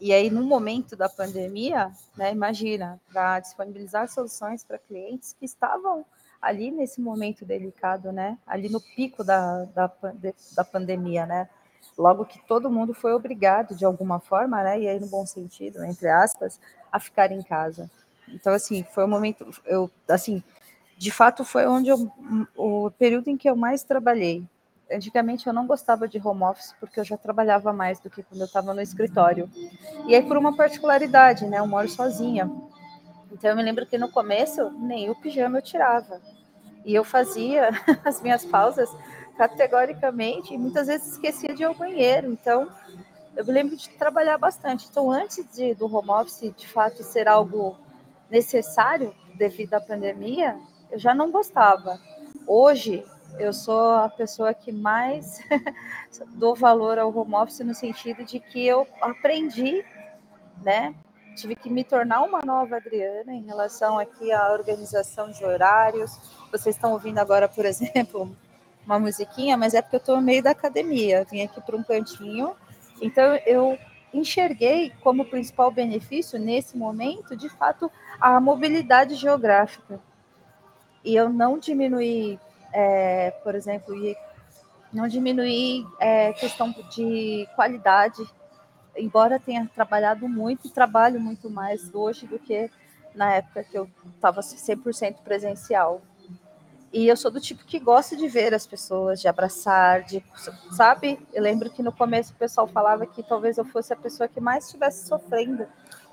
[0.00, 6.04] E aí, no momento da pandemia, né, imagina, para disponibilizar soluções para clientes que estavam
[6.40, 8.38] ali nesse momento delicado, né?
[8.46, 9.90] Ali no pico da, da,
[10.54, 11.48] da pandemia, né?
[11.96, 14.80] Logo que todo mundo foi obrigado, de alguma forma, né?
[14.80, 16.60] E aí, no bom sentido, entre aspas,
[16.92, 17.90] a ficar em casa.
[18.28, 20.42] Então, assim, foi um momento, eu, assim,
[20.96, 22.10] de fato foi onde eu,
[22.56, 24.44] o período em que eu mais trabalhei.
[24.90, 28.40] Antigamente eu não gostava de home office porque eu já trabalhava mais do que quando
[28.40, 29.50] eu estava no escritório.
[30.06, 31.58] E aí por uma particularidade, né?
[31.58, 32.50] Eu moro sozinha.
[33.32, 36.20] Então eu me lembro que no começo nem o pijama eu tirava.
[36.84, 37.70] E eu fazia
[38.04, 38.88] as minhas pausas
[39.36, 42.32] categoricamente e muitas vezes esquecia de ir ao banheiro.
[42.32, 42.68] Então
[43.36, 44.86] eu me lembro de trabalhar bastante.
[44.90, 47.76] Então antes de, do home office de fato ser algo
[48.30, 50.58] necessário devido à pandemia,
[50.90, 52.00] eu já não gostava.
[52.46, 53.04] Hoje,
[53.38, 55.40] eu sou a pessoa que mais
[56.34, 59.84] dou valor ao home office no sentido de que eu aprendi,
[60.62, 60.94] né?
[61.36, 66.18] Tive que me tornar uma nova Adriana em relação aqui à organização de horários.
[66.50, 68.34] Vocês estão ouvindo agora, por exemplo,
[68.86, 71.18] uma musiquinha, mas é porque eu estou no meio da academia.
[71.18, 72.54] Eu vim aqui para um cantinho.
[73.02, 73.78] Então, eu
[74.14, 80.00] enxerguei como principal benefício nesse momento, de fato, a mobilidade geográfica
[81.04, 82.38] e eu não diminuí,
[82.72, 83.94] é, por exemplo,
[84.92, 88.26] não diminuí é, questão de qualidade
[88.96, 92.70] embora tenha trabalhado muito, trabalho muito mais hoje do que
[93.14, 96.00] na época que eu estava 100% presencial.
[96.96, 100.24] E eu sou do tipo que gosta de ver as pessoas, de abraçar, de,
[100.72, 101.18] sabe?
[101.30, 104.40] Eu lembro que no começo o pessoal falava que talvez eu fosse a pessoa que
[104.40, 105.66] mais estivesse sofrendo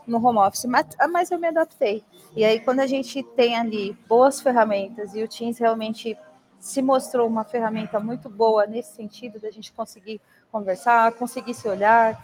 [0.06, 2.04] no home office, mas, mas eu me adaptei.
[2.36, 6.18] E aí, quando a gente tem ali boas ferramentas e o Teams realmente
[6.60, 10.20] se mostrou uma ferramenta muito boa nesse sentido da gente conseguir
[10.52, 12.22] conversar, conseguir se olhar,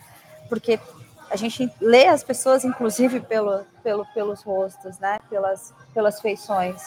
[0.50, 0.78] porque
[1.32, 5.18] a gente lê as pessoas, inclusive, pelo, pelo, pelos rostos, né?
[5.30, 6.84] Pelas, pelas feições.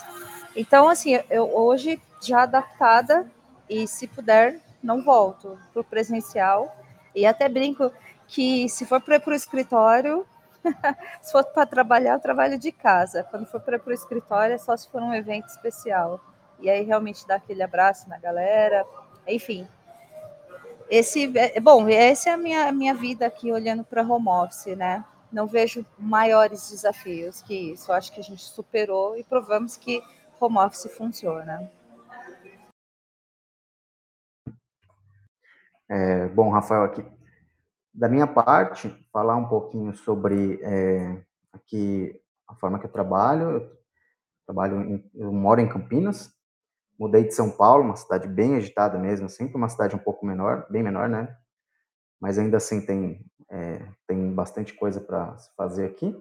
[0.55, 3.27] Então, assim, eu hoje já adaptada
[3.69, 6.77] e se puder, não volto para o presencial.
[7.15, 7.91] E até brinco
[8.27, 10.27] que se for para o escritório,
[11.23, 13.25] se for para trabalhar, eu trabalho de casa.
[13.25, 16.21] Quando for para o escritório, é só se for um evento especial.
[16.61, 18.85] E aí realmente dá aquele abraço na galera.
[19.27, 19.67] Enfim,
[20.89, 25.05] esse, é, bom, essa é a minha, minha vida aqui olhando para home office, né?
[25.33, 27.91] Não vejo maiores desafios que isso.
[27.91, 30.03] Eu acho que a gente superou e provamos que
[30.43, 31.71] home office funciona.
[35.89, 37.05] É, bom, Rafael, aqui
[37.95, 43.51] da minha parte, falar um pouquinho sobre é, aqui a forma que eu trabalho.
[43.51, 43.79] Eu
[44.47, 46.35] trabalho, em, eu moro em Campinas,
[46.99, 50.25] Mudei de São Paulo, uma cidade bem agitada mesmo, assim, para uma cidade um pouco
[50.25, 51.37] menor, bem menor, né?
[52.21, 56.17] Mas ainda assim tem, é, tem bastante coisa para se fazer aqui.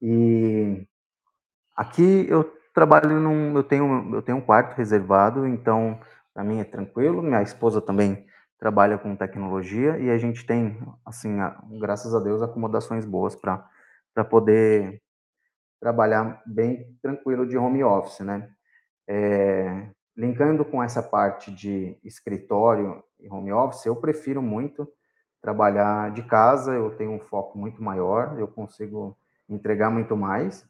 [0.00, 0.86] E
[1.76, 5.98] aqui eu trabalho num, eu tenho, eu tenho um quarto reservado, então
[6.34, 7.22] para mim é tranquilo.
[7.22, 8.26] Minha esposa também
[8.58, 11.38] trabalha com tecnologia e a gente tem, assim,
[11.80, 13.66] graças a Deus, acomodações boas para
[14.14, 15.02] para poder
[15.78, 18.48] trabalhar bem tranquilo de home office, né?
[19.06, 24.88] É, linkando com essa parte de escritório e home office, eu prefiro muito
[25.42, 29.14] trabalhar de casa, eu tenho um foco muito maior, eu consigo
[29.50, 30.66] entregar muito mais.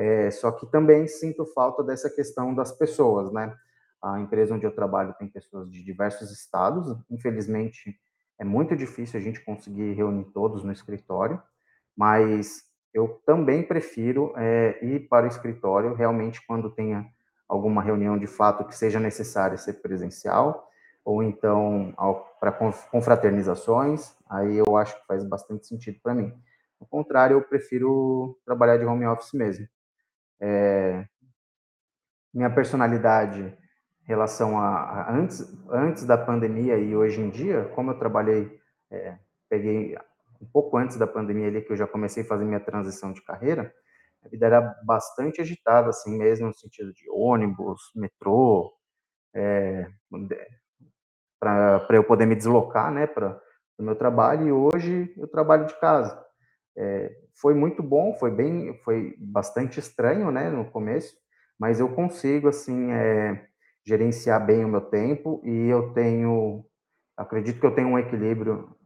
[0.00, 3.52] É, só que também sinto falta dessa questão das pessoas, né?
[4.00, 7.98] A empresa onde eu trabalho tem pessoas de diversos estados, infelizmente
[8.38, 11.42] é muito difícil a gente conseguir reunir todos no escritório,
[11.96, 12.62] mas
[12.94, 17.04] eu também prefiro é, ir para o escritório realmente quando tenha
[17.48, 20.70] alguma reunião de fato que seja necessária ser presencial,
[21.04, 21.92] ou então
[22.38, 22.52] para
[22.92, 26.32] confraternizações, aí eu acho que faz bastante sentido para mim.
[26.80, 29.66] Ao contrário, eu prefiro trabalhar de home office mesmo.
[30.40, 31.04] É,
[32.32, 37.90] minha personalidade em relação a, a, antes, antes da pandemia e hoje em dia, como
[37.90, 38.58] eu trabalhei,
[38.90, 39.96] é, peguei
[40.40, 43.22] um pouco antes da pandemia ali que eu já comecei a fazer minha transição de
[43.22, 43.72] carreira,
[44.24, 48.72] a vida era bastante agitada, assim mesmo, no sentido de ônibus, metrô,
[49.34, 49.86] é,
[51.40, 53.40] para eu poder me deslocar, né, para
[53.78, 56.24] o meu trabalho, e hoje eu trabalho de casa.
[56.80, 61.16] É, foi muito bom, foi bem, foi bastante estranho, né, no começo,
[61.58, 63.48] mas eu consigo, assim, é,
[63.84, 66.64] gerenciar bem o meu tempo e eu tenho,
[67.16, 68.76] acredito que eu tenho um equilíbrio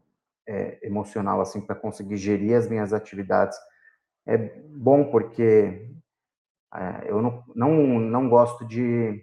[0.49, 3.59] é, emocional, assim, para conseguir gerir as minhas atividades.
[4.27, 5.91] É bom porque
[6.75, 9.23] é, eu não, não, não gosto de,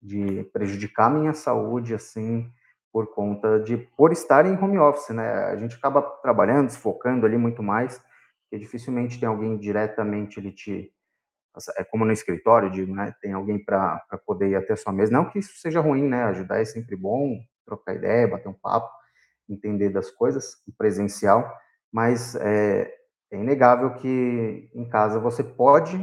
[0.00, 2.48] de prejudicar minha saúde assim
[2.98, 5.24] por conta de por estar em home office, né?
[5.44, 8.02] A gente acaba trabalhando, focando ali muito mais,
[8.50, 10.92] e dificilmente tem alguém diretamente ele te
[11.76, 13.14] é como no escritório, digo, né?
[13.20, 15.12] Tem alguém para poder ir até sua mesa.
[15.12, 16.24] Não que isso seja ruim, né?
[16.24, 18.90] Ajudar é sempre bom, trocar ideia, bater um papo,
[19.48, 21.56] entender das coisas, presencial,
[21.92, 22.92] mas é,
[23.30, 25.96] é inegável que em casa você pode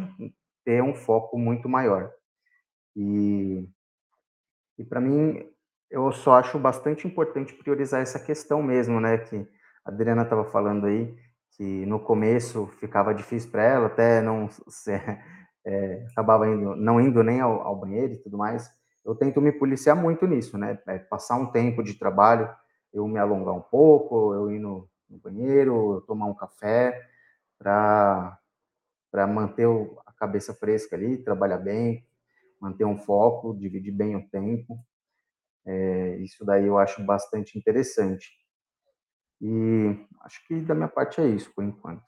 [0.63, 2.09] ter um foco muito maior.
[2.95, 3.67] E,
[4.77, 5.54] e para mim,
[5.89, 9.17] eu só acho bastante importante priorizar essa questão mesmo, né?
[9.17, 9.47] Que
[9.85, 11.15] a Adriana estava falando aí,
[11.51, 14.91] que no começo ficava difícil para ela, até não se,
[15.65, 18.69] é, acabava indo, não indo nem ao, ao, banheiro e tudo mais.
[19.03, 20.79] Eu tento me policiar muito nisso, né?
[20.87, 22.49] É, passar um tempo de trabalho,
[22.93, 27.01] eu me alongar um pouco, eu ir no, no banheiro, tomar um café,
[27.59, 28.37] para
[29.27, 32.05] manter o, a cabeça fresca ali, trabalhar bem,
[32.59, 34.79] manter um foco, dividir bem o tempo.
[35.65, 38.29] É, isso daí eu acho bastante interessante.
[39.41, 42.03] E acho que da minha parte é isso, por enquanto.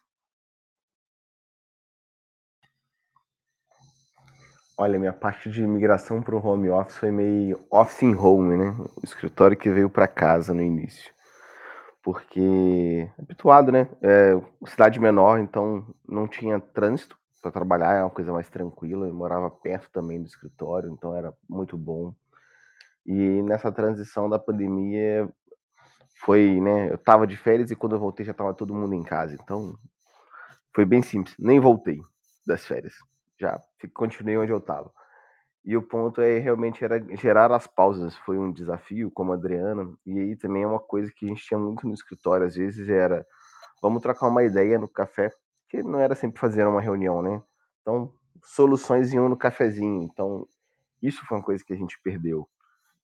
[4.78, 8.76] Olha, minha parte de migração para o home office foi meio office in home, né?
[8.96, 11.18] O escritório que veio para casa no início
[12.08, 13.86] porque habituado, né?
[14.02, 14.32] É,
[14.66, 19.06] cidade menor, então não tinha trânsito para trabalhar, é uma coisa mais tranquila.
[19.06, 22.16] Eu morava perto também do escritório, então era muito bom.
[23.08, 25.30] E nessa transição da pandemia
[26.20, 26.90] foi, né?
[26.92, 29.34] Eu estava de férias e quando eu voltei já estava todo mundo em casa.
[29.34, 29.76] Então,
[30.76, 31.34] foi bem simples.
[31.40, 32.02] Nem voltei
[32.46, 32.94] das férias.
[33.40, 33.60] Já
[33.94, 34.92] continuei onde eu estava.
[35.64, 38.16] E o ponto é realmente era gerar as pausas.
[38.18, 39.90] Foi um desafio, como a Adriana.
[40.06, 42.46] E aí também é uma coisa que a gente tinha muito no escritório.
[42.46, 43.26] Às vezes era,
[43.82, 45.32] vamos trocar uma ideia no café,
[45.70, 47.42] que não era sempre fazer uma reunião, né?
[47.82, 50.04] Então, soluções iam no cafezinho.
[50.04, 50.48] Então,
[51.02, 52.48] isso foi uma coisa que a gente perdeu.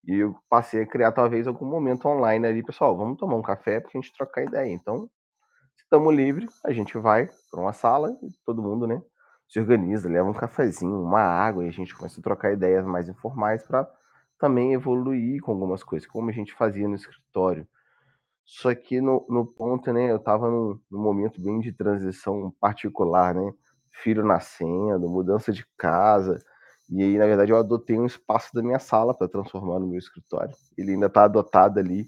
[0.06, 3.80] E eu passei a criar talvez algum momento online ali, pessoal, vamos tomar um café
[3.80, 4.72] para a gente trocar ideia.
[4.72, 5.10] Então,
[5.76, 9.02] se estamos livres, a gente vai para uma sala e todo mundo, né,
[9.48, 13.10] se organiza, leva um cafezinho, uma água e a gente começa a trocar ideias mais
[13.10, 13.90] informais para
[14.40, 17.68] também evoluir com algumas coisas, como a gente fazia no escritório.
[18.46, 23.34] Só que no, no ponto, né, eu estava num, num momento bem de transição particular,
[23.34, 23.54] né,
[24.04, 26.44] filho nascendo, mudança de casa,
[26.90, 30.00] e aí, na verdade, eu adotei um espaço da minha sala para transformar no meu
[30.00, 30.56] escritório.
[30.78, 32.08] Ele ainda está adotado ali.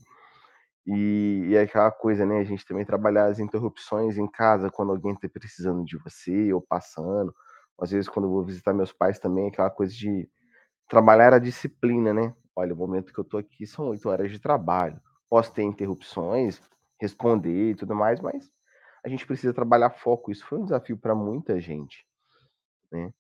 [0.85, 2.39] E, e é aquela coisa, né?
[2.39, 6.61] A gente também trabalhar as interrupções em casa, quando alguém está precisando de você ou
[6.61, 7.33] passando.
[7.79, 10.29] Às vezes, quando eu vou visitar meus pais também, aquela coisa de
[10.89, 12.35] trabalhar a disciplina, né?
[12.55, 15.01] Olha, o momento que eu estou aqui são oito horas de trabalho.
[15.29, 16.61] Posso ter interrupções,
[17.01, 18.51] responder e tudo mais, mas
[19.03, 20.31] a gente precisa trabalhar foco.
[20.31, 22.05] Isso foi um desafio para muita gente,
[22.91, 23.11] né?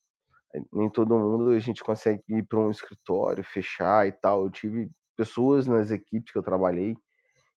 [0.71, 4.43] Nem todo mundo a gente consegue ir para um escritório, fechar e tal.
[4.43, 6.97] Eu tive pessoas nas equipes que eu trabalhei,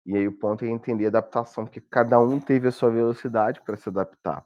[0.07, 3.61] e aí o ponto é entender a adaptação, porque cada um teve a sua velocidade
[3.62, 4.44] para se adaptar,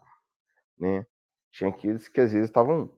[0.79, 1.07] né?
[1.53, 2.91] Tinha aqueles que às vezes estavam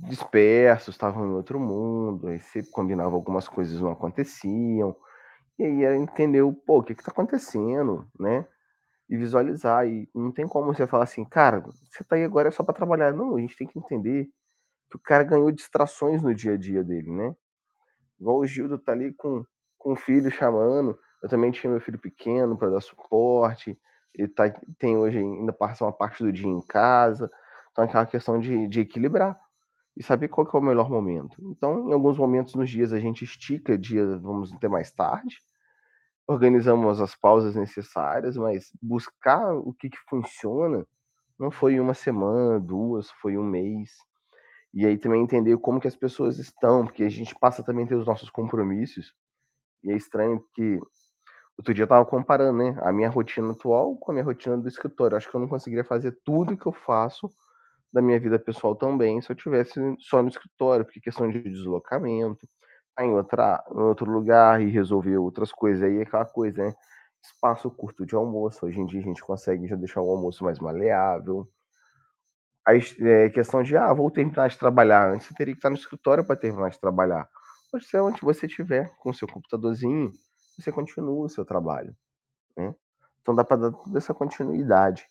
[0.00, 4.96] dispersos, estavam em outro mundo, aí você combinava algumas coisas não aconteciam,
[5.58, 8.46] e aí era entender o, pô, o que está acontecendo, né?
[9.10, 12.50] E visualizar, e não tem como você falar assim, cara, você está aí agora é
[12.50, 13.12] só para trabalhar.
[13.12, 14.28] Não, a gente tem que entender
[14.90, 17.34] que o cara ganhou distrações no dia a dia dele, né?
[18.20, 19.44] Igual o Gildo tá ali com,
[19.76, 20.98] com o filho chamando.
[21.22, 23.78] Eu também tinha meu filho pequeno para dar suporte.
[24.14, 27.30] Ele tá, tem hoje ainda passa uma parte do dia em casa.
[27.70, 29.38] Então, aquela questão de, de equilibrar
[29.96, 31.36] e saber qual que é o melhor momento.
[31.40, 35.38] Então, em alguns momentos nos dias a gente estica dias, vamos ter mais tarde,
[36.26, 40.86] organizamos as pausas necessárias, mas buscar o que, que funciona
[41.38, 43.90] não foi uma semana, duas, foi um mês.
[44.74, 47.88] E aí também entender como que as pessoas estão, porque a gente passa também a
[47.88, 49.12] ter os nossos compromissos.
[49.84, 50.80] E é estranho porque
[51.58, 54.68] outro dia eu tava comparando, né, a minha rotina atual com a minha rotina do
[54.68, 55.16] escritório.
[55.16, 57.30] Acho que eu não conseguiria fazer tudo que eu faço
[57.92, 62.48] da minha vida pessoal também se eu tivesse só no escritório, porque questão de deslocamento,
[62.96, 66.74] tá em outra, em outro lugar e resolver outras coisas aí, é aquela coisa, né?
[67.24, 68.66] Espaço curto de almoço.
[68.66, 71.48] Hoje em dia a gente consegue já deixar o almoço mais maleável
[72.66, 75.12] a é, questão de, ah, vou terminar de trabalhar.
[75.12, 77.28] Antes você teria que estar no escritório para terminar de trabalhar.
[77.72, 80.12] Hoje, é onde você estiver, com o seu computadorzinho,
[80.58, 81.94] você continua o seu trabalho.
[82.56, 82.74] Né?
[83.20, 85.06] Então dá para dar toda essa continuidade.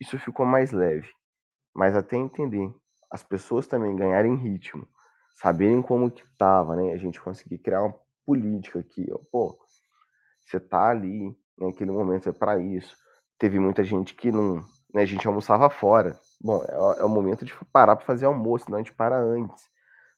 [0.00, 1.08] Isso ficou mais leve.
[1.74, 2.70] Mas até entender,
[3.10, 4.86] as pessoas também ganharem ritmo,
[5.34, 6.92] saberem como que estava, né?
[6.92, 7.94] A gente conseguir criar uma
[8.24, 9.18] política aqui, ó.
[9.30, 9.58] Pô,
[10.40, 12.96] você tá ali, naquele momento é para isso.
[13.38, 16.18] Teve muita gente que não, né, a gente almoçava fora.
[16.40, 19.70] Bom, é, é o momento de parar para fazer almoço, não a gente para antes.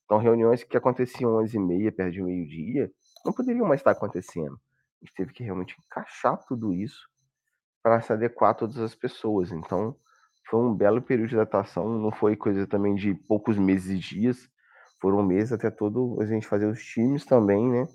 [0.05, 2.91] Então, reuniões que aconteciam às 11h30, perto de meio-dia,
[3.25, 4.55] não poderiam mais estar acontecendo.
[5.03, 7.09] A gente teve que realmente encaixar tudo isso
[7.83, 9.51] para se adequar a todas as pessoas.
[9.53, 9.97] Então,
[10.49, 14.49] foi um belo período de adaptação, não foi coisa também de poucos meses e dias,
[15.01, 17.87] foram meses até todo a gente fazer os times também, né?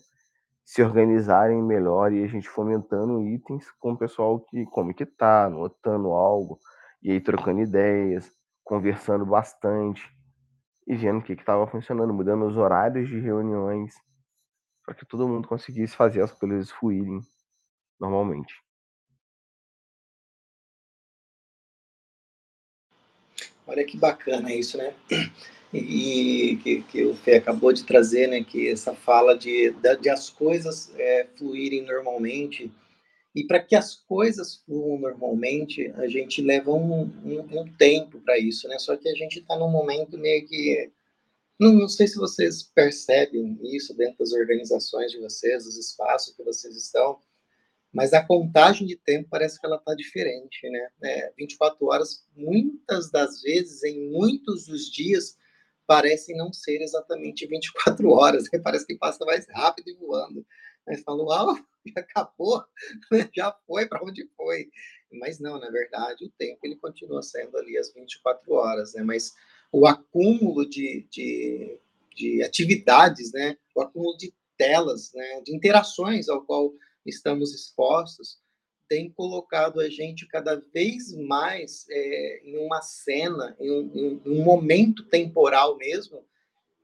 [0.69, 5.45] Se organizarem melhor e a gente fomentando itens com o pessoal que como que tá,
[5.45, 6.59] anotando algo,
[7.01, 8.31] e aí trocando ideias,
[8.63, 10.07] conversando bastante
[10.85, 13.95] e vendo o que estava funcionando, mudando os horários de reuniões
[14.85, 17.19] para que todo mundo conseguisse fazer as coisas fluírem
[17.99, 18.53] normalmente.
[23.65, 24.93] Olha que bacana isso, né?
[25.71, 28.43] E que, que o Fê acabou de trazer, né?
[28.43, 32.71] Que essa fala de, de, as coisas é, fluírem normalmente
[33.35, 38.39] e para que as coisas fluam normalmente, a gente leva um, um, um tempo para
[38.39, 38.79] isso, né?
[38.79, 40.91] Só que a gente está num momento meio que.
[41.59, 46.43] Não, não, sei se vocês percebem isso dentro das organizações de vocês, dos espaços que
[46.43, 47.19] vocês estão,
[47.93, 50.89] mas a contagem de tempo parece que ela está diferente, né?
[51.03, 55.37] É, 24 horas, muitas das vezes, em muitos dos dias,
[55.89, 58.59] parecem não ser exatamente 24 horas, né?
[58.59, 60.45] parece que passa mais rápido e voando.
[60.85, 61.59] Mas falam, ah,
[61.95, 62.63] acabou,
[63.35, 64.69] já foi para onde foi.
[65.11, 69.01] Mas não, na verdade, o tempo ele continua sendo ali as 24 horas, né?
[69.01, 69.33] Mas
[69.71, 71.79] o acúmulo de, de,
[72.15, 73.57] de atividades, né?
[73.75, 75.41] O acúmulo de telas, né?
[75.43, 76.71] De interações ao qual
[77.03, 78.37] estamos expostos,
[78.89, 84.43] tem colocado a gente cada vez mais é, em uma cena, em um, em um,
[84.43, 86.25] momento temporal mesmo,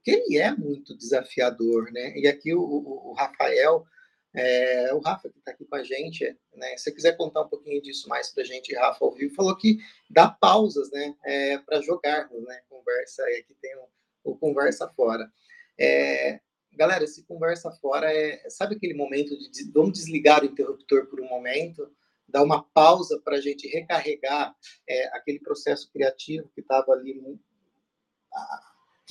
[0.04, 2.16] que ele é muito desafiador, né?
[2.16, 3.84] E aqui o, o, o Rafael,
[4.32, 6.76] é, o Rafa que está aqui com a gente, né?
[6.76, 9.56] Se você quiser contar um pouquinho disso mais para a gente, Rafa, ao vivo, falou
[9.56, 9.78] que
[10.08, 11.12] dá pausas, né?
[11.24, 12.60] É, para jogarmos, né?
[12.68, 15.28] Conversa, aqui tem o, o Conversa Fora.
[15.76, 16.40] É,
[16.76, 21.28] galera, esse conversa fora é, sabe aquele momento de vamos desligar o interruptor por um
[21.28, 21.90] momento,
[22.28, 24.54] dar uma pausa para a gente recarregar
[24.88, 27.20] é, aquele processo criativo que estava ali,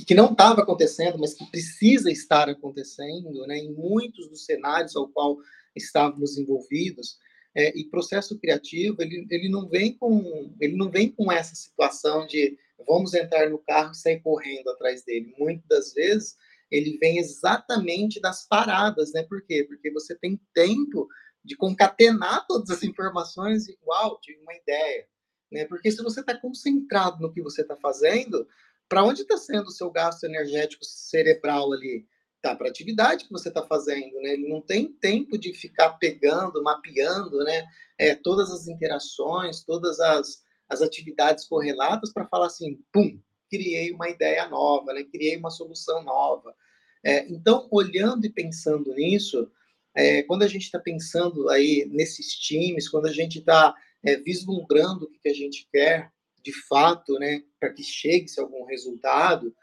[0.06, 5.08] que não estava acontecendo, mas que precisa estar acontecendo, né, em muitos dos cenários ao
[5.08, 5.38] qual
[5.76, 7.18] estávamos envolvidos.
[7.58, 12.28] É, e processo criativo ele, ele não vem com ele não vem com essa situação
[12.28, 15.34] de vamos entrar no carro e sair correndo atrás dele.
[15.38, 16.36] Muitas das vezes
[16.72, 19.24] ele vem exatamente das paradas, né?
[19.24, 19.64] Por quê?
[19.64, 21.08] Porque você tem tempo
[21.44, 25.08] de concatenar todas as informações e, uau, tive uma ideia.
[25.52, 25.66] Né?
[25.66, 28.48] Porque se você está concentrado no que você está fazendo,
[28.90, 32.08] para onde está sendo o seu gasto energético cerebral ali?
[32.42, 34.34] Tá para atividade que você está fazendo, né?
[34.34, 37.66] Ele não tem tempo de ficar pegando, mapeando, né?
[37.98, 44.10] É, todas as interações, todas as, as atividades correlatas para falar assim, pum, criei uma
[44.10, 45.04] ideia nova, né?
[45.04, 46.56] criei uma solução nova.
[47.04, 49.52] É, então, olhando e pensando nisso,
[49.96, 53.74] é, quando a gente está pensando aí nesses times, quando a gente está
[54.04, 56.12] é, vislumbrando o que, a gente quer,
[56.44, 59.56] de fato, né, para que chegue-se algum resultado,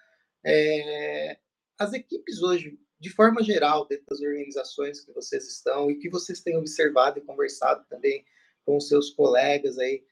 [0.44, 1.38] é,
[1.78, 6.40] as equipes hoje, de forma geral, dentro das organizações que vocês estão e que vocês
[6.40, 8.24] têm observado e conversado também
[8.64, 10.02] com os seus colegas aí,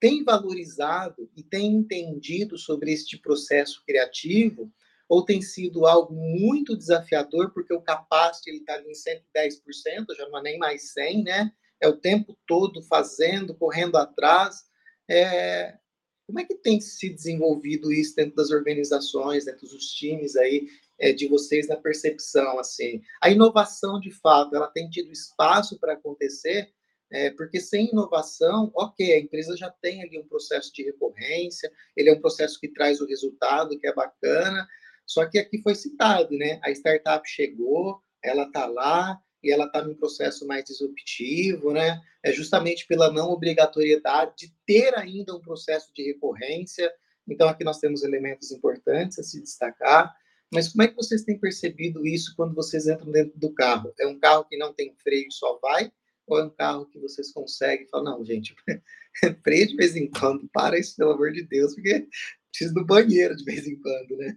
[0.00, 4.72] tem valorizado e tem entendido sobre este processo criativo
[5.08, 10.38] ou tem sido algo muito desafiador, porque o capacity está ali em 110%, já não
[10.38, 11.52] é nem mais 100%, né?
[11.80, 14.64] É o tempo todo fazendo, correndo atrás.
[15.08, 15.78] É...
[16.26, 20.68] Como é que tem se desenvolvido isso dentro das organizações, dentro dos times aí,
[20.98, 23.00] é, de vocês na percepção, assim?
[23.22, 26.70] A inovação, de fato, ela tem tido espaço para acontecer,
[27.10, 32.10] é, porque sem inovação, ok, a empresa já tem ali um processo de recorrência, ele
[32.10, 34.66] é um processo que traz o resultado, que é bacana,
[35.06, 36.60] só que aqui foi citado, né?
[36.62, 41.98] A startup chegou, ela está lá e ela está num processo mais disruptivo, né?
[42.22, 46.92] É justamente pela não obrigatoriedade de ter ainda um processo de recorrência.
[47.26, 50.14] Então, aqui nós temos elementos importantes a se destacar.
[50.52, 53.92] Mas como é que vocês têm percebido isso quando vocês entram dentro do carro?
[53.98, 55.90] É um carro que não tem freio, só vai?
[56.28, 58.54] Ou é um carro que vocês conseguem falar, não, gente,
[59.42, 62.06] freia de vez em quando, para isso, pelo amor de Deus, porque
[62.50, 64.36] preciso do banheiro de vez em quando, né?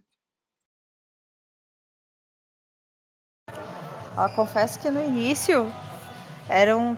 [3.50, 5.72] Eu confesso que no início
[6.48, 6.96] era um,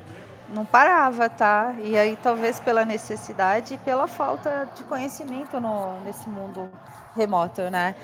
[0.50, 1.76] não parava, tá?
[1.84, 6.70] E aí talvez pela necessidade e pela falta de conhecimento no, nesse mundo
[7.16, 7.96] remoto, né?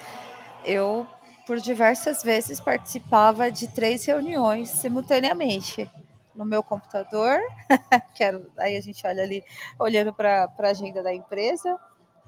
[0.63, 1.07] Eu
[1.45, 5.89] por diversas vezes participava de três reuniões simultaneamente
[6.39, 7.39] no meu computador,
[8.15, 9.45] que era, aí a gente olha ali,
[9.79, 11.79] olhando para a agenda da empresa,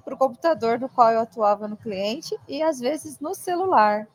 [0.05, 4.07] para o computador do qual eu atuava no cliente e às vezes no celular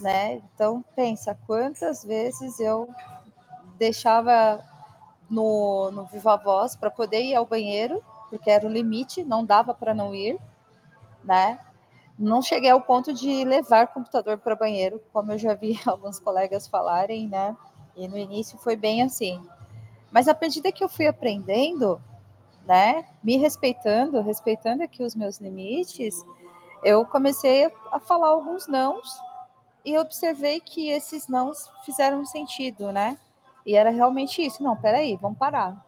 [0.00, 0.42] né?
[0.54, 2.88] Então pensa quantas vezes eu
[3.78, 4.64] deixava
[5.30, 9.74] no, no Viva Voz para poder ir ao banheiro, porque era o limite, não dava
[9.74, 10.38] para não ir,
[11.24, 11.60] né?
[12.18, 16.68] Não cheguei ao ponto de levar computador para banheiro, como eu já vi alguns colegas
[16.68, 17.56] falarem, né?
[17.96, 19.40] E no início foi bem assim.
[20.10, 22.00] Mas à medida que eu fui aprendendo,
[22.66, 26.24] né, me respeitando, respeitando aqui os meus limites,
[26.82, 29.18] eu comecei a falar alguns nãos
[29.84, 31.52] e observei que esses não
[31.84, 33.18] fizeram sentido, né?
[33.64, 34.62] E era realmente isso.
[34.62, 35.84] Não, peraí, vamos parar.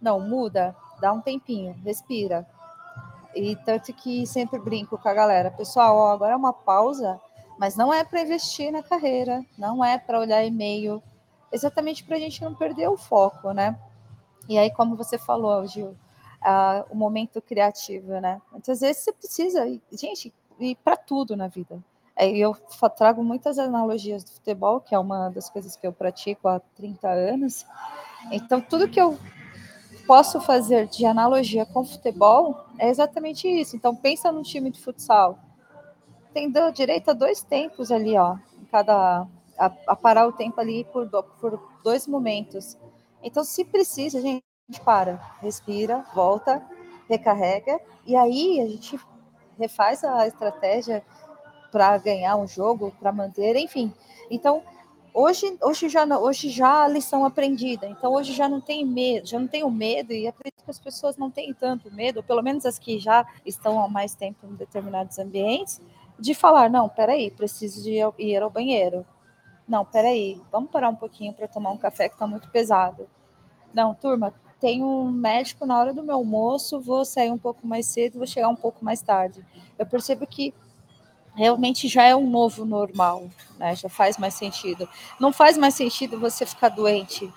[0.00, 2.46] Não, muda, dá um tempinho, respira.
[3.34, 7.20] E tanto que sempre brinco com a galera, pessoal, ó, agora é uma pausa,
[7.58, 11.00] mas não é para investir na carreira, não é para olhar e-mail,
[11.52, 13.78] exatamente para a gente não perder o foco, né?
[14.48, 15.88] E aí, como você falou, Gil,
[16.40, 18.40] uh, o momento criativo, né?
[18.50, 21.82] Muitas vezes você precisa, gente, ir para tudo na vida.
[22.16, 22.54] É, eu
[22.96, 27.08] trago muitas analogias do futebol, que é uma das coisas que eu pratico há 30
[27.08, 27.66] anos.
[28.30, 29.18] Então, tudo que eu
[30.06, 33.76] posso fazer de analogia com futebol é exatamente isso.
[33.76, 35.38] Então, pensa num time de futsal.
[36.34, 38.36] Tem direito a dois tempos ali, ó,
[38.70, 39.26] cada
[39.60, 41.06] a, a parar o tempo ali por,
[41.38, 42.78] por dois momentos.
[43.22, 44.42] Então, se precisa, a gente
[44.82, 46.64] para, respira, volta,
[47.08, 48.98] recarrega, e aí a gente
[49.58, 51.04] refaz a estratégia
[51.70, 53.92] para ganhar um jogo, para manter, enfim.
[54.30, 54.62] Então,
[55.12, 57.86] hoje, hoje já hoje já a lição aprendida.
[57.86, 61.16] Então hoje já não tem medo, já não tenho medo e acredito que as pessoas
[61.16, 65.18] não têm tanto medo, pelo menos as que já estão há mais tempo em determinados
[65.18, 65.80] ambientes,
[66.18, 69.04] de falar não, peraí, preciso de ir ao banheiro.
[69.70, 73.08] Não, peraí, vamos parar um pouquinho para tomar um café que está muito pesado.
[73.72, 77.86] Não, turma, tem um médico na hora do meu almoço, vou sair um pouco mais
[77.86, 79.46] cedo, vou chegar um pouco mais tarde.
[79.78, 80.52] Eu percebo que
[81.36, 83.76] realmente já é um novo normal, né?
[83.76, 84.88] Já faz mais sentido.
[85.20, 87.32] Não faz mais sentido você ficar doente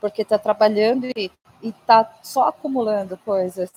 [0.00, 1.30] porque está trabalhando e
[1.62, 3.70] está só acumulando coisas.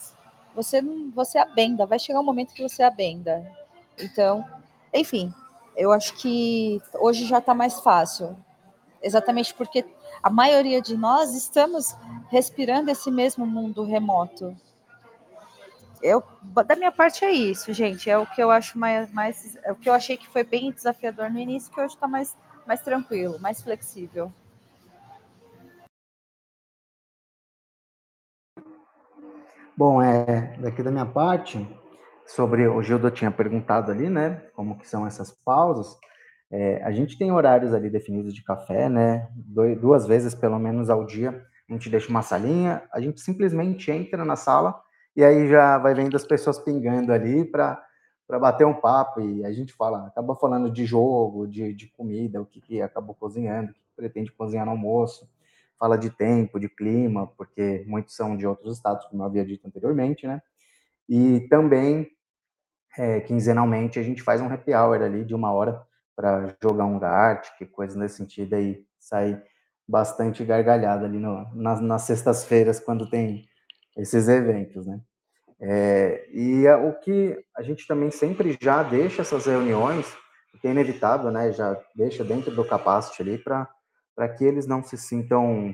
[0.55, 3.45] Você não, você abenda, vai chegar um momento que você abenda.
[3.99, 4.43] Então,
[4.91, 5.31] enfim,
[5.79, 8.37] eu acho que hoje já está mais fácil,
[9.01, 9.85] exatamente porque
[10.21, 11.95] a maioria de nós estamos
[12.29, 14.55] respirando esse mesmo mundo remoto
[16.01, 16.23] eu,
[16.65, 18.09] da minha parte é isso, gente.
[18.09, 20.71] É o que eu acho mais, mais é o que eu achei que foi bem
[20.71, 24.31] desafiador no início, que hoje está mais, mais tranquilo, mais flexível.
[29.75, 31.65] Bom, é, daqui da minha parte,
[32.29, 35.97] sobre o Gildo tinha perguntado ali, né, como que são essas pausas.
[36.51, 39.27] É, a gente tem horários ali definidos de café, né,
[39.81, 41.43] duas vezes pelo menos ao dia.
[41.67, 44.79] A gente deixa uma salinha, a gente simplesmente entra na sala
[45.15, 47.83] e aí já vai vendo as pessoas pingando ali para
[48.39, 52.45] bater um papo e a gente fala, acaba falando de jogo, de, de comida, o
[52.45, 55.27] que, que acabou cozinhando, o que pretende cozinhar no almoço,
[55.79, 59.67] fala de tempo, de clima, porque muitos são de outros estados, como eu havia dito
[59.67, 60.41] anteriormente, né?
[61.09, 62.07] E também,
[62.97, 65.81] é, quinzenalmente, a gente faz um happy hour ali de uma hora
[66.15, 66.99] para jogar um
[67.57, 69.41] que coisas nesse sentido aí, sai
[69.87, 73.45] bastante gargalhada ali no, nas, nas sextas-feiras, quando tem
[73.97, 74.99] esses eventos, né?
[75.61, 80.05] É, e a, o que a gente também sempre já deixa essas reuniões,
[80.61, 81.51] que é inevitável, né?
[81.51, 85.73] Já deixa dentro do capacity ali para que eles não se sintam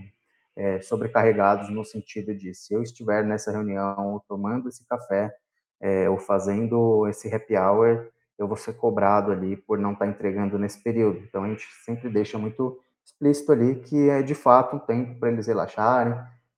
[0.56, 5.36] é, sobrecarregados no sentido de se eu estiver nessa reunião tomando esse café
[5.82, 8.08] é, ou fazendo esse happy hour,
[8.38, 11.20] eu vou ser cobrado ali por não estar tá entregando nesse período.
[11.20, 15.32] Então a gente sempre deixa muito explícito ali que é de fato um tempo para
[15.32, 16.14] eles relaxarem,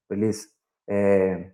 [0.08, 0.48] para eles
[0.88, 1.52] é,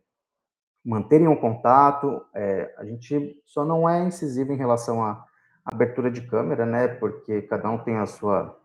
[0.84, 2.24] manterem o contato.
[2.34, 5.26] É, a gente só não é incisivo em relação à
[5.66, 6.88] abertura de câmera, né?
[6.88, 8.58] Porque cada um tem a sua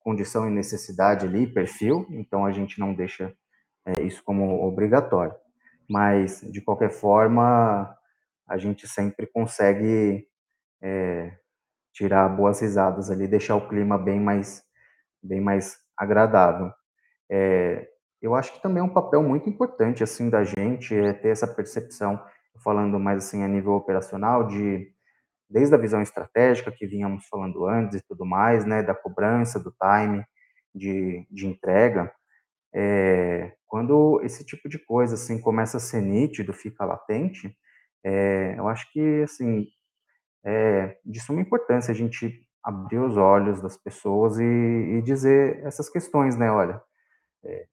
[0.00, 3.34] condição e necessidade ali, perfil, então a gente não deixa
[3.84, 5.34] é, isso como obrigatório.
[5.88, 7.96] Mas, de qualquer forma,
[8.50, 10.26] a gente sempre consegue
[10.82, 11.32] é,
[11.92, 14.62] tirar boas risadas ali, deixar o clima bem mais,
[15.22, 16.72] bem mais agradável.
[17.30, 17.88] É,
[18.20, 21.46] eu acho que também é um papel muito importante assim da gente é ter essa
[21.46, 22.20] percepção,
[22.62, 24.92] falando mais assim a nível operacional de
[25.48, 29.72] desde a visão estratégica que vínhamos falando antes e tudo mais, né, da cobrança, do
[29.72, 30.24] time,
[30.72, 32.12] de, de entrega,
[32.72, 37.56] é, quando esse tipo de coisa assim começa a ser nítido, fica latente,
[38.04, 39.66] é, eu acho que assim
[40.44, 45.88] é de suma importância a gente abrir os olhos das pessoas e, e dizer essas
[45.88, 46.50] questões, né?
[46.50, 46.80] Olha,
[47.44, 47.66] é,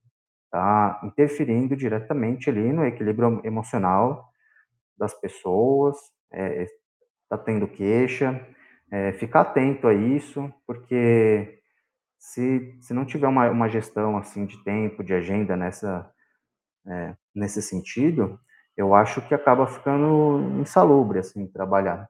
[0.45, 4.29] está interferindo diretamente ali no equilíbrio emocional
[4.97, 5.95] das pessoas,
[6.31, 6.65] é,
[7.29, 8.45] tá tendo queixa,
[8.91, 11.59] é, ficar atento a isso, porque
[12.17, 16.09] se, se não tiver uma, uma gestão assim de tempo, de agenda nessa
[16.87, 18.39] é, nesse sentido,
[18.77, 22.07] eu acho que acaba ficando insalubre assim trabalhar.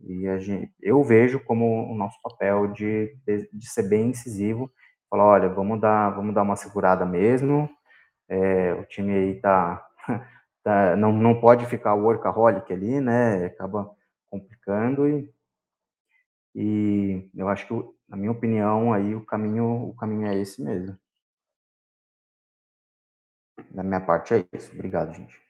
[0.00, 4.72] E a gente, eu vejo como o nosso papel de, de, de ser bem incisivo
[5.10, 7.68] falar, olha, vamos dar, vamos dar uma segurada mesmo,
[8.28, 9.84] é, o time aí tá,
[10.62, 13.90] tá, não, não pode ficar workaholic ali, né, acaba
[14.30, 15.28] complicando e,
[16.54, 17.74] e eu acho que,
[18.08, 20.96] na minha opinião, aí o caminho, o caminho é esse mesmo.
[23.70, 24.72] Da minha parte é isso.
[24.74, 25.49] Obrigado, gente.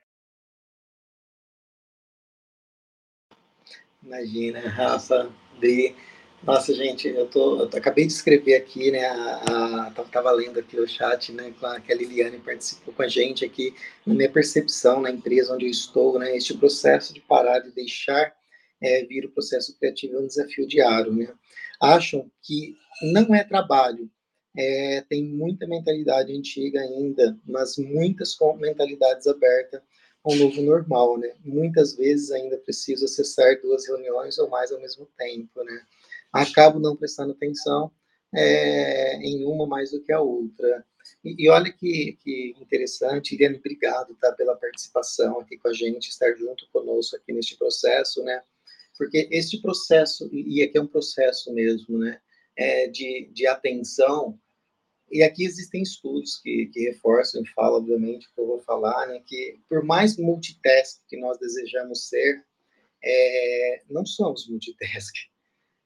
[4.02, 5.30] Imagina, Rafa,
[5.60, 5.94] de
[6.42, 9.04] nossa, gente, eu, tô, eu acabei de escrever aqui, né?
[9.04, 11.52] A, a, tava lendo aqui o chat, né?
[11.84, 13.74] Que a Liliane participou com a gente aqui,
[14.06, 16.34] na minha percepção na empresa onde eu estou, né?
[16.34, 18.32] Este processo de parar de deixar
[18.80, 21.30] é, vir o processo criativo é um desafio diário, né?
[21.78, 24.10] Acham que não é trabalho,
[24.56, 29.82] é, tem muita mentalidade antiga ainda, mas muitas mentalidades abertas
[30.24, 31.34] ao novo normal, né?
[31.44, 35.82] Muitas vezes ainda preciso acessar duas reuniões ou mais ao mesmo tempo, né?
[36.32, 37.90] acabo não prestando atenção
[38.32, 40.84] é, em uma mais do que a outra.
[41.24, 46.10] E, e olha que, que interessante, Iriane, obrigado tá, pela participação aqui com a gente,
[46.10, 48.42] estar junto conosco aqui neste processo, né?
[48.96, 52.20] Porque este processo, e aqui é um processo mesmo, né?
[52.60, 54.38] é, de, de atenção.
[55.10, 59.08] E aqui existem estudos que, que reforçam e falam, obviamente, o que eu vou falar,
[59.08, 62.44] né, que por mais multitask que nós desejamos ser,
[63.02, 65.14] é, não somos multitask.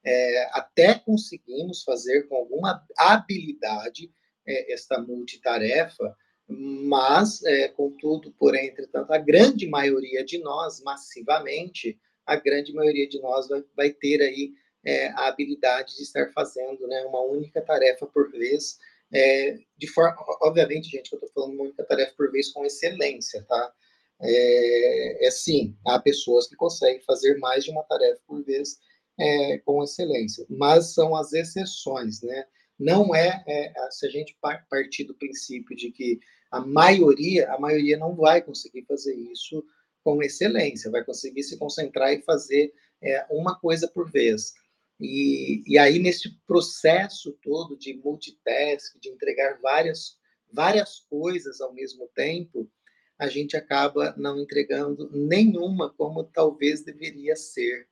[0.05, 4.13] É, até conseguimos fazer com alguma habilidade
[4.47, 6.15] é, esta multitarefa,
[6.47, 13.19] mas, é, contudo, porém, entretanto, a grande maioria de nós, massivamente, a grande maioria de
[13.21, 14.53] nós vai, vai ter aí
[14.85, 18.79] é, a habilidade de estar fazendo né, uma única tarefa por vez,
[19.15, 23.73] é, de forma, obviamente, gente, eu estou falando única tarefa por vez com excelência, tá?
[24.21, 28.79] É, é sim, há pessoas que conseguem fazer mais de uma tarefa por vez
[29.19, 32.45] é, com excelência, mas são as exceções, né?
[32.79, 34.37] Não é, é, se a gente
[34.69, 36.19] partir do princípio de que
[36.51, 39.65] a maioria, a maioria não vai conseguir fazer isso
[40.03, 44.55] com excelência, vai conseguir se concentrar e fazer é, uma coisa por vez.
[45.01, 50.17] E, e aí, nesse processo todo de multitask, de entregar várias,
[50.53, 52.71] várias coisas ao mesmo tempo,
[53.19, 57.89] a gente acaba não entregando nenhuma como talvez deveria ser.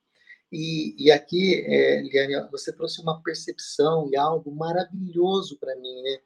[0.50, 6.18] E, e aqui, é, Liane, você trouxe uma percepção e algo maravilhoso para mim, né?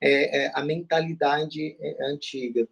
[0.00, 2.68] É, é, a mentalidade é, antiga.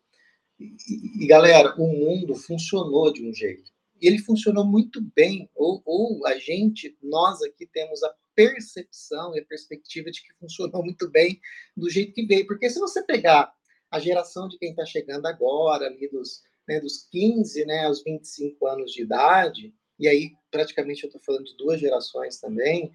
[0.59, 3.71] E, e, galera, o mundo funcionou de um jeito.
[4.01, 9.45] Ele funcionou muito bem, ou, ou a gente, nós aqui temos a percepção e a
[9.45, 11.41] perspectiva de que funcionou muito bem
[11.77, 12.47] do jeito que veio.
[12.47, 13.53] Porque se você pegar
[13.91, 18.67] a geração de quem está chegando agora, ali dos, né, dos 15 né, aos 25
[18.67, 22.93] anos de idade, e aí praticamente eu estou falando de duas gerações também,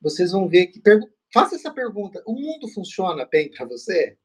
[0.00, 0.80] vocês vão ver que.
[1.32, 4.16] Faça essa pergunta: o mundo funciona bem para você?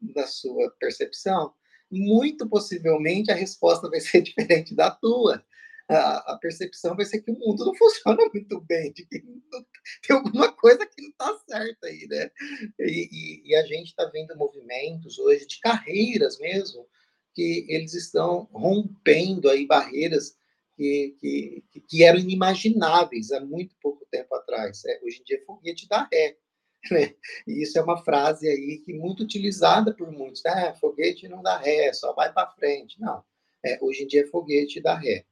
[0.00, 1.52] Da sua percepção?
[1.90, 5.44] Muito possivelmente a resposta vai ser diferente da tua
[5.88, 10.52] a, percepção vai ser que o mundo não funciona muito bem, de que tem alguma
[10.52, 12.30] coisa que não está certa aí, né?
[12.80, 16.86] E, e, e a gente está vendo movimentos hoje de carreiras mesmo,
[17.34, 20.36] que eles estão rompendo aí barreiras
[20.76, 24.84] que, que, que eram inimagináveis há muito pouco tempo atrás.
[24.84, 26.36] É, hoje em dia, é foguete da ré.
[26.90, 27.14] Né?
[27.46, 30.44] E isso é uma frase aí que muito utilizada por muitos.
[30.44, 33.00] Ah, foguete não dá ré, só vai para frente.
[33.00, 33.24] Não.
[33.64, 35.24] É, hoje em dia é foguete da ré.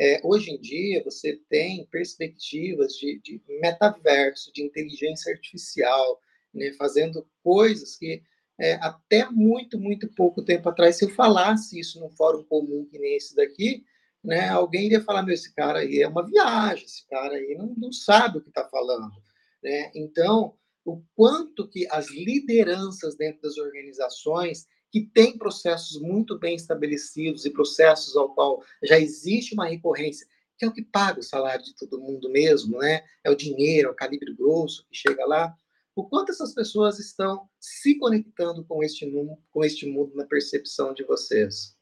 [0.00, 6.18] É, hoje em dia, você tem perspectivas de, de metaverso, de inteligência artificial,
[6.54, 8.22] né, fazendo coisas que
[8.58, 12.98] é, até muito, muito pouco tempo atrás, se eu falasse isso num fórum comum que
[12.98, 13.84] nem esse daqui,
[14.24, 17.74] né, alguém iria falar, meu, esse cara aí é uma viagem, esse cara aí não,
[17.76, 19.12] não sabe o que está falando.
[19.62, 19.90] Né?
[19.94, 27.44] Então, o quanto que as lideranças dentro das organizações que tem processos muito bem estabelecidos
[27.44, 30.26] e processos ao qual já existe uma recorrência,
[30.58, 33.04] que é o que paga o salário de todo mundo mesmo, né?
[33.24, 35.54] É o dinheiro, é o calibre grosso que chega lá.
[35.94, 40.92] O quanto essas pessoas estão se conectando com este mundo, com este mundo na percepção
[40.92, 41.76] de vocês?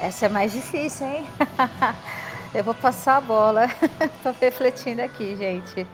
[0.00, 1.24] Essa é mais difícil, hein?
[2.54, 3.64] Eu vou passar a bola.
[4.00, 5.86] Estou refletindo aqui, gente.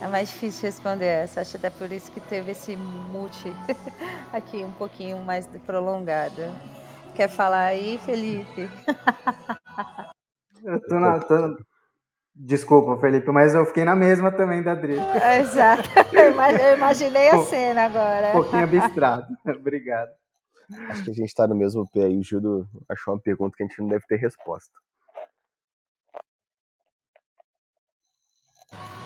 [0.00, 1.40] É mais difícil responder essa.
[1.40, 3.50] Acho até por isso que teve esse multi
[4.30, 6.42] aqui um pouquinho mais prolongado.
[7.14, 8.68] Quer falar aí, Felipe?
[10.62, 11.20] Eu tô na.
[11.20, 11.56] Tô...
[12.36, 14.96] Desculpa, Felipe, mas eu fiquei na mesma também da Adri.
[15.38, 15.88] Exato.
[16.12, 18.30] Eu imaginei a cena agora.
[18.30, 19.32] Um pouquinho abstrato.
[19.46, 20.10] Obrigado.
[20.88, 22.18] Acho que a gente está no mesmo pé aí.
[22.18, 24.72] O Gildo achou uma pergunta que a gente não deve ter resposta.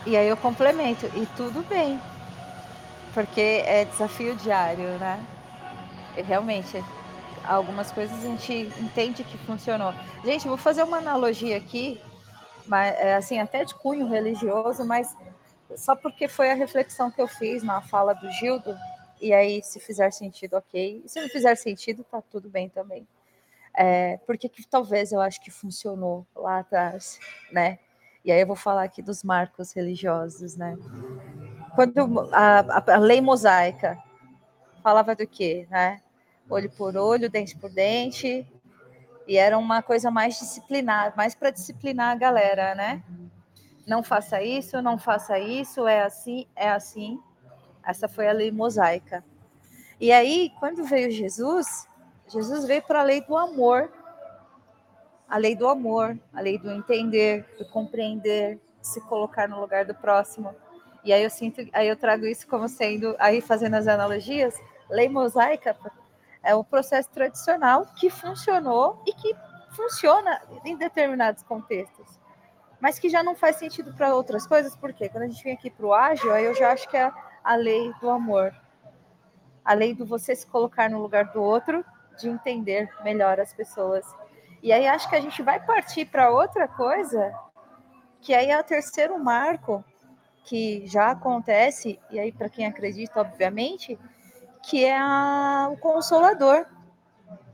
[0.08, 2.00] E aí eu complemento, e tudo bem,
[3.12, 5.22] porque é desafio diário, né?
[6.16, 6.82] E realmente,
[7.44, 9.92] algumas coisas a gente entende que funcionou.
[10.24, 12.00] Gente, vou fazer uma analogia aqui,
[12.66, 15.14] mas, é, assim, até de cunho religioso, mas
[15.76, 18.74] só porque foi a reflexão que eu fiz na fala do Gildo,
[19.20, 21.02] e aí, se fizer sentido, ok.
[21.06, 23.06] Se não fizer sentido, tá tudo bem também.
[23.76, 27.20] É, porque que talvez eu acho que funcionou lá atrás,
[27.52, 27.78] né?
[28.28, 30.76] E aí eu vou falar aqui dos marcos religiosos, né?
[31.74, 33.96] Quando a, a, a lei mosaica
[34.82, 36.02] falava do quê, né?
[36.50, 38.46] Olho por olho, dente por dente,
[39.26, 43.02] e era uma coisa mais disciplinada, mais para disciplinar a galera, né?
[43.86, 47.18] Não faça isso, não faça isso, é assim, é assim.
[47.82, 49.24] Essa foi a lei mosaica.
[49.98, 51.88] E aí, quando veio Jesus,
[52.28, 53.90] Jesus veio para a lei do amor,
[55.28, 59.94] a lei do amor, a lei do entender, do compreender, se colocar no lugar do
[59.94, 60.54] próximo.
[61.04, 64.54] E aí eu sinto, aí eu trago isso como sendo, aí fazendo as analogias,
[64.90, 65.76] lei mosaica
[66.42, 69.34] É o processo tradicional que funcionou e que
[69.70, 72.18] funciona em determinados contextos,
[72.80, 75.70] mas que já não faz sentido para outras coisas, porque quando a gente vem aqui
[75.70, 77.12] para o ágil, aí eu já acho que é
[77.44, 78.54] a lei do amor,
[79.64, 81.84] a lei do você se colocar no lugar do outro,
[82.18, 84.04] de entender melhor as pessoas.
[84.62, 87.32] E aí acho que a gente vai partir para outra coisa,
[88.20, 89.84] que aí é o terceiro marco
[90.44, 93.98] que já acontece, e aí para quem acredita, obviamente,
[94.62, 96.66] que é a, o consolador,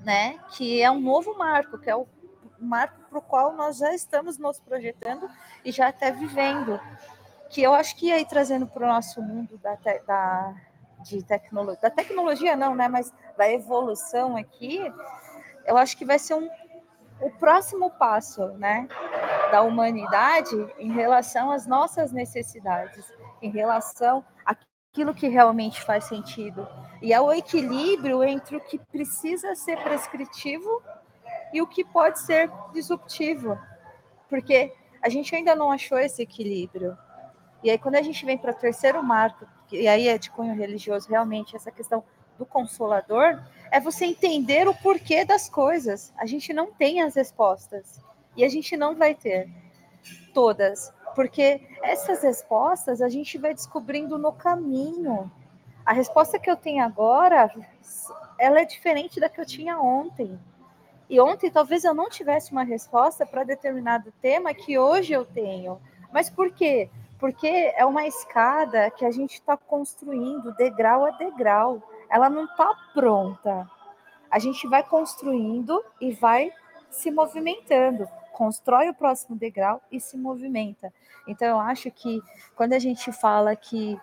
[0.01, 0.39] né?
[0.51, 2.07] Que é um novo marco, que é o
[2.59, 5.29] marco para o qual nós já estamos nos projetando
[5.65, 6.81] e já até vivendo.
[7.51, 10.55] Que eu acho que aí trazendo para o nosso mundo da, te, da,
[11.01, 12.89] de tecnologia, da tecnologia não, né?
[12.89, 14.81] Mas da evolução aqui,
[15.67, 16.49] eu acho que vai ser um,
[17.25, 18.87] o próximo passo, né?
[19.51, 23.11] Da humanidade em relação às nossas necessidades,
[23.41, 26.69] em relação àquilo que realmente faz sentido.
[27.01, 30.83] E é o equilíbrio entre o que precisa ser prescritivo
[31.53, 33.59] e o que pode ser disruptivo,
[34.29, 36.97] porque a gente ainda não achou esse equilíbrio.
[37.63, 40.55] E aí, quando a gente vem para o terceiro marco, e aí é de cunho
[40.55, 42.05] religioso, realmente, essa questão
[42.37, 43.41] do consolador,
[43.75, 46.15] é você entender o porquê das coisas.
[46.17, 48.01] A gente não tem as respostas,
[48.37, 49.51] e a gente não vai ter
[50.33, 55.29] todas, porque essas respostas a gente vai descobrindo no caminho.
[55.85, 57.53] A resposta que eu tenho agora,
[58.39, 60.39] ela é diferente da que eu tinha ontem.
[61.11, 65.81] E ontem talvez eu não tivesse uma resposta para determinado tema que hoje eu tenho.
[66.13, 66.89] Mas por quê?
[67.19, 71.83] Porque é uma escada que a gente está construindo degrau a degrau.
[72.15, 73.69] Ela não está pronta.
[74.31, 76.53] A gente vai construindo e vai
[76.89, 78.07] se movimentando.
[78.33, 80.95] Constrói o próximo degrau e se movimenta.
[81.27, 82.23] Então, eu acho que
[82.55, 84.01] quando a gente fala que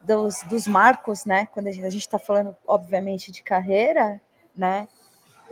[0.00, 1.46] dos, dos marcos, né?
[1.46, 4.20] Quando a gente está falando, obviamente, de carreira,
[4.56, 4.88] né?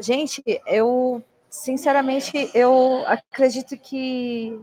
[0.00, 4.60] Gente, eu sinceramente eu acredito que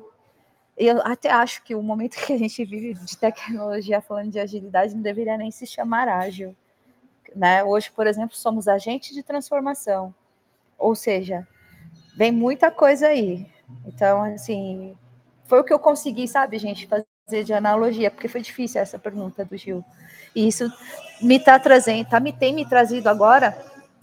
[0.77, 4.93] eu até acho que o momento que a gente vive de tecnologia falando de agilidade
[4.93, 6.53] não deveria nem se chamar ágil.
[7.37, 7.63] Né?
[7.63, 10.13] Hoje, por exemplo, somos agentes de transformação.
[10.75, 11.47] Ou seja,
[12.15, 13.45] vem muita coisa aí.
[13.85, 14.97] Então, assim,
[15.45, 19.45] foi o que eu consegui, sabe, gente, fazer de analogia, porque foi difícil essa pergunta
[19.45, 19.85] do Gil.
[20.35, 20.71] E isso
[21.21, 23.55] me está trazendo, tá, me tem me trazido agora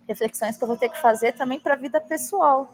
[0.07, 2.73] reflexões que eu vou ter que fazer também para a vida pessoal.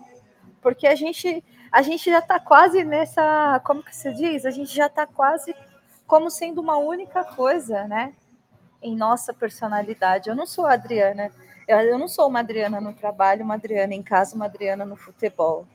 [0.61, 1.43] Porque a gente,
[1.73, 4.45] a gente já está quase nessa, como que se diz?
[4.45, 5.55] A gente já está quase
[6.07, 8.13] como sendo uma única coisa, né?
[8.83, 10.29] Em nossa personalidade.
[10.29, 11.31] Eu não sou a Adriana,
[11.69, 15.67] eu não sou uma Adriana no trabalho, uma Adriana em casa, uma Adriana no futebol.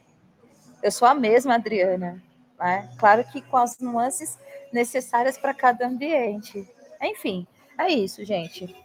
[0.82, 2.22] Eu sou a mesma Adriana,
[2.60, 2.89] né?
[2.97, 4.38] Claro que com as nuances
[4.72, 6.68] necessárias para cada ambiente.
[7.01, 7.47] Enfim,
[7.78, 8.76] é isso, gente.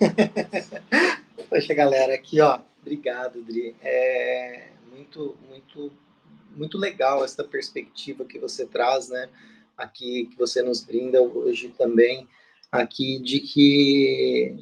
[1.48, 3.76] Poxa, galera, aqui, ó, obrigado, Dri.
[3.82, 5.92] É muito, muito,
[6.56, 9.28] muito legal essa perspectiva que você traz, né?
[9.76, 12.28] Aqui, que você nos brinda hoje também,
[12.70, 14.56] aqui, de que,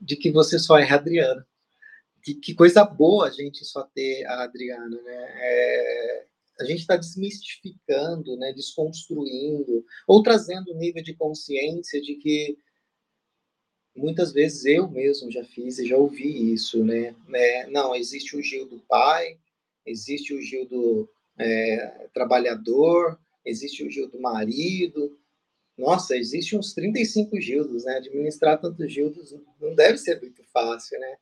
[0.00, 1.46] de que você só é Adriana.
[2.22, 5.32] Que, que coisa boa a gente só ter a Adriana, né?
[5.36, 6.26] É,
[6.60, 12.56] a gente está desmistificando, né, desconstruindo, ou trazendo um nível de consciência de que
[13.96, 17.14] muitas vezes eu mesmo já fiz e já ouvi isso, né?
[17.32, 19.38] É, não, existe o Gil do pai,
[19.86, 21.08] existe o Gil do
[21.38, 25.18] é, trabalhador, existe o Gil do marido.
[25.76, 27.96] Nossa, existe uns 35 Gildos, né?
[27.96, 31.16] Administrar tantos Gildos não deve ser muito fácil, né?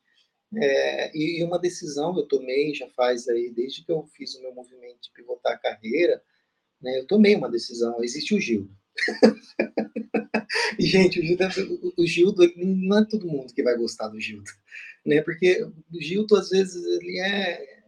[0.55, 4.55] É, e uma decisão eu tomei já faz aí, desde que eu fiz o meu
[4.55, 6.23] movimento de pivotar a carreira,
[6.81, 6.99] né?
[6.99, 8.71] Eu tomei uma decisão, existe o Gildo.
[10.79, 14.51] E, gente, o Gildo, o Gildo não é todo mundo que vai gostar do Gildo,
[15.05, 15.21] né?
[15.23, 17.83] Porque o Gildo, às vezes, ele é.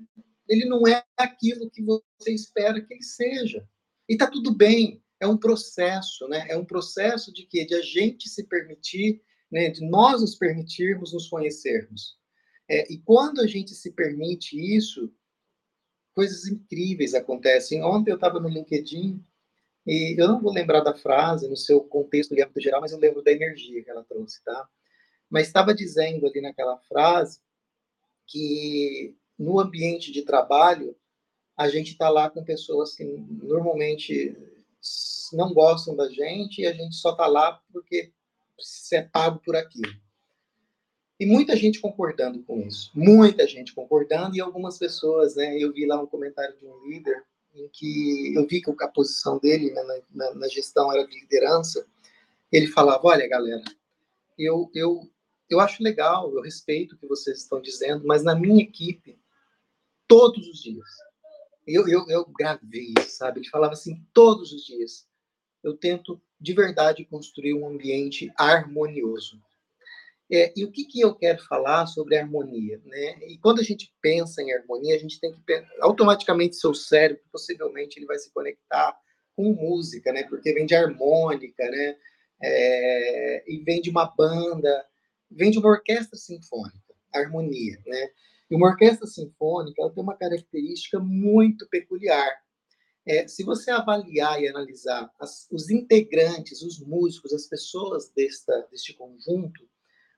[0.49, 3.66] Ele não é aquilo que você espera que ele seja.
[4.09, 6.47] E tá tudo bem, é um processo, né?
[6.49, 7.64] É um processo de quê?
[7.64, 9.70] De a gente se permitir, né?
[9.70, 12.18] De nós nos permitirmos nos conhecermos.
[12.68, 15.12] É, e quando a gente se permite isso,
[16.14, 17.82] coisas incríveis acontecem.
[17.82, 19.22] Ontem eu estava no LinkedIn
[19.86, 22.99] e eu não vou lembrar da frase no seu contexto de âmbito geral, mas eu
[22.99, 24.68] lembro da energia que ela trouxe, tá?
[25.28, 27.40] Mas estava dizendo ali naquela frase
[28.26, 30.97] que no ambiente de trabalho
[31.57, 34.37] a gente está lá com pessoas que normalmente
[35.32, 38.12] não gostam da gente e a gente só está lá porque
[38.59, 39.93] se é pago por aquilo.
[41.18, 45.57] E muita gente concordando com isso, muita gente concordando e algumas pessoas, né?
[45.57, 47.24] Eu vi lá um comentário de um líder
[47.55, 51.87] em que eu vi que a posição dele né, na, na, gestão era de liderança,
[52.51, 53.62] ele falava: Olha, galera,
[54.37, 55.09] eu, eu,
[55.49, 59.16] eu acho legal, eu respeito o que vocês estão dizendo, mas na minha equipe,
[60.07, 60.88] todos os dias,
[61.66, 63.40] eu, eu, eu gravei isso, sabe?
[63.40, 65.07] Ele falava assim: todos os dias,
[65.62, 69.40] eu tento de verdade construir um ambiente harmonioso.
[70.30, 72.80] É, e o que, que eu quero falar sobre harmonia?
[72.84, 73.18] Né?
[73.28, 75.40] E quando a gente pensa em harmonia, a gente tem que
[75.80, 78.96] automaticamente seu cérebro possivelmente ele vai se conectar
[79.36, 80.22] com música, né?
[80.24, 81.96] Porque vem de harmônica, né?
[82.42, 84.86] É, e vem de uma banda,
[85.30, 88.09] vem de uma orquestra sinfônica, harmonia, né?
[88.55, 92.30] Uma orquestra sinfônica ela tem uma característica muito peculiar.
[93.07, 98.94] É, se você avaliar e analisar as, os integrantes, os músicos, as pessoas desta, deste
[98.94, 99.68] conjunto,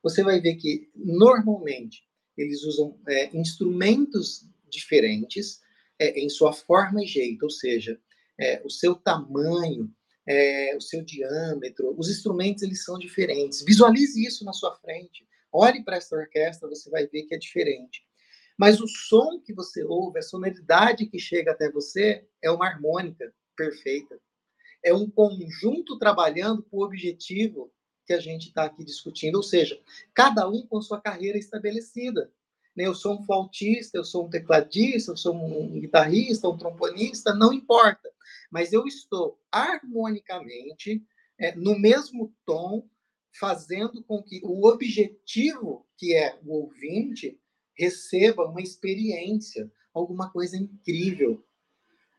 [0.02, 2.04] você vai ver que, normalmente,
[2.36, 5.60] eles usam é, instrumentos diferentes
[5.98, 7.98] é, em sua forma e jeito, ou seja,
[8.38, 9.90] é, o seu tamanho,
[10.28, 13.64] é, o seu diâmetro, os instrumentos eles são diferentes.
[13.64, 15.26] Visualize isso na sua frente.
[15.50, 18.05] Olhe para essa orquestra, você vai ver que é diferente.
[18.56, 23.32] Mas o som que você ouve, a sonoridade que chega até você, é uma harmônica
[23.54, 24.18] perfeita.
[24.82, 27.72] É um conjunto trabalhando com o objetivo
[28.06, 29.80] que a gente está aqui discutindo, ou seja,
[30.14, 32.32] cada um com sua carreira estabelecida.
[32.74, 32.86] Né?
[32.86, 37.52] Eu sou um flautista, eu sou um tecladista, eu sou um guitarrista, um tromponista, não
[37.52, 38.08] importa.
[38.50, 41.04] Mas eu estou harmonicamente
[41.38, 42.88] é, no mesmo tom,
[43.38, 47.38] fazendo com que o objetivo, que é o ouvinte,
[47.76, 51.44] receba uma experiência, alguma coisa incrível,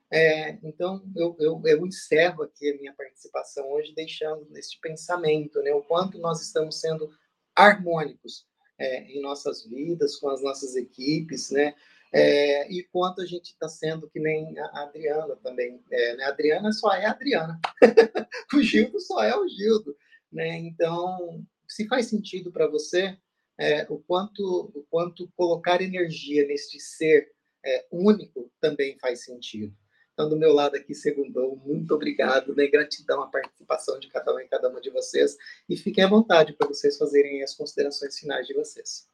[0.09, 5.73] é, então, eu, eu, eu, encerro aqui a minha participação hoje deixando neste pensamento, né,
[5.73, 7.09] o quanto nós estamos sendo
[7.53, 8.45] harmônicos
[8.79, 11.75] é, em nossas vidas, com as nossas equipes, né,
[12.13, 15.83] é, e quanto a gente está sendo que nem a Adriana também.
[15.91, 17.59] É, né, a Adriana só é a Adriana,
[18.53, 19.95] o Gildo só é o Gildo.
[20.31, 23.17] Né, então, se faz sentido para você,
[23.57, 27.31] é, o, quanto, o quanto colocar energia neste ser
[27.65, 29.75] é, único também faz sentido.
[30.13, 32.65] Então, do meu lado aqui, segundou, muito obrigado, né?
[32.67, 35.37] Gratidão à participação de cada um e cada uma de vocês.
[35.69, 39.07] E fiquem à vontade para vocês fazerem as considerações finais de vocês.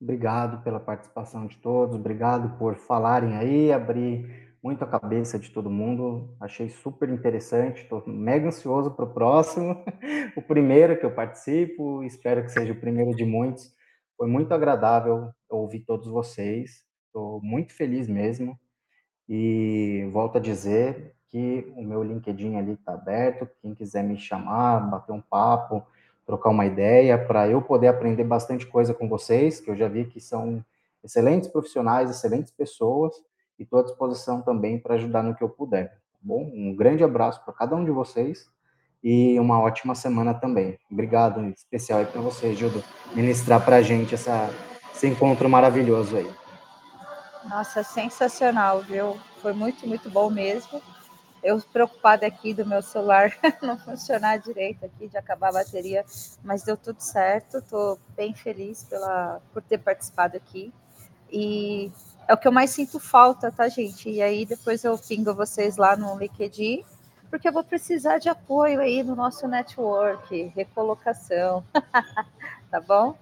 [0.00, 5.70] Obrigado pela participação de todos, obrigado por falarem aí, abrir muito a cabeça de todo
[5.70, 6.34] mundo.
[6.40, 9.84] Achei super interessante, estou mega ansioso para o próximo,
[10.36, 13.72] o primeiro que eu participo, espero que seja o primeiro de muitos.
[14.16, 16.82] Foi muito agradável ouvir todos vocês.
[17.06, 18.58] Estou muito feliz mesmo.
[19.28, 23.48] E volto a dizer que o meu LinkedIn ali está aberto.
[23.62, 25.86] Quem quiser me chamar, bater um papo,
[26.26, 30.06] trocar uma ideia, para eu poder aprender bastante coisa com vocês, que eu já vi
[30.06, 30.64] que são
[31.04, 33.14] excelentes profissionais, excelentes pessoas,
[33.58, 35.88] e estou à disposição também para ajudar no que eu puder.
[35.88, 36.50] Tá bom?
[36.54, 38.48] Um grande abraço para cada um de vocês
[39.02, 40.78] e uma ótima semana também.
[40.90, 42.82] Obrigado, em especial aí para você, Gildo,
[43.14, 44.50] ministrar para a gente essa,
[44.92, 46.30] esse encontro maravilhoso aí.
[47.48, 49.16] Nossa, sensacional, viu?
[49.40, 50.82] Foi muito, muito bom mesmo.
[51.42, 53.32] Eu preocupada aqui do meu celular
[53.62, 56.04] não funcionar direito aqui, de acabar a bateria,
[56.42, 57.58] mas deu tudo certo.
[57.58, 60.74] Estou bem feliz pela, por ter participado aqui.
[61.30, 61.92] E
[62.28, 64.10] é o que eu mais sinto falta, tá, gente?
[64.10, 66.84] E aí depois eu pingo vocês lá no LinkedIn,
[67.30, 71.64] porque eu vou precisar de apoio aí no nosso network, recolocação.
[72.70, 73.16] tá bom?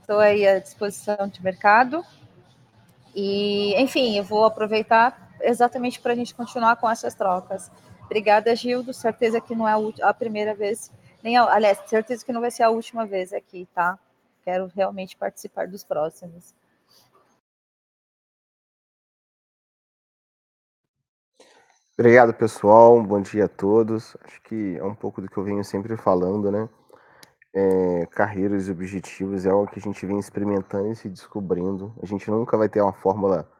[0.00, 2.04] Estou aí à disposição de mercado.
[3.14, 7.70] E, enfim, eu vou aproveitar exatamente para a gente continuar com essas trocas.
[8.04, 8.94] Obrigada, Gildo.
[8.94, 10.90] Certeza que não é a primeira vez,
[11.22, 13.98] nem a, aliás, certeza que não vai ser a última vez aqui, tá?
[14.44, 16.54] Quero realmente participar dos próximos.
[22.00, 23.02] Obrigado, pessoal.
[23.02, 24.16] Bom dia a todos.
[24.22, 26.68] Acho que é um pouco do que eu venho sempre falando, né?
[27.52, 31.92] É, carreiras e objetivos é algo que a gente vem experimentando e se descobrindo.
[32.00, 33.50] A gente nunca vai ter uma fórmula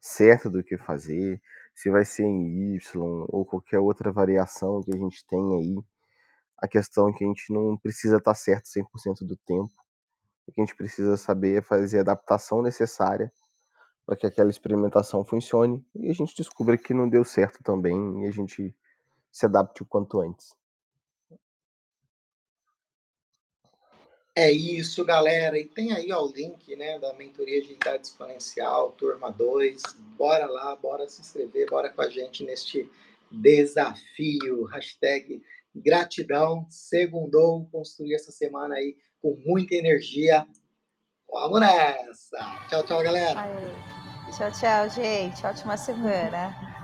[0.00, 1.42] certa do que fazer,
[1.74, 5.84] se vai ser em Y ou qualquer outra variação que a gente tem aí.
[6.58, 9.72] A questão é que a gente não precisa estar certo 100% do tempo.
[10.46, 13.32] O que a gente precisa saber é fazer a adaptação necessária
[14.08, 18.26] para que aquela experimentação funcione e a gente descubra que não deu certo também e
[18.26, 18.74] a gente
[19.30, 20.54] se adapte o quanto antes.
[24.34, 25.58] É isso, galera.
[25.58, 29.82] E tem aí ó, o link né, da mentoria de idade exponencial, turma 2.
[30.16, 32.90] Bora lá, bora se inscrever, bora com a gente neste
[33.30, 34.64] desafio.
[34.64, 35.42] Hashtag
[35.76, 36.66] gratidão.
[36.70, 40.48] Segundou, construir essa semana aí com muita energia.
[41.30, 42.38] Vamos nessa!
[42.68, 43.48] Tchau, tchau, galera.
[44.36, 45.46] Tchau, tchau, gente.
[45.46, 46.77] Ótima semana.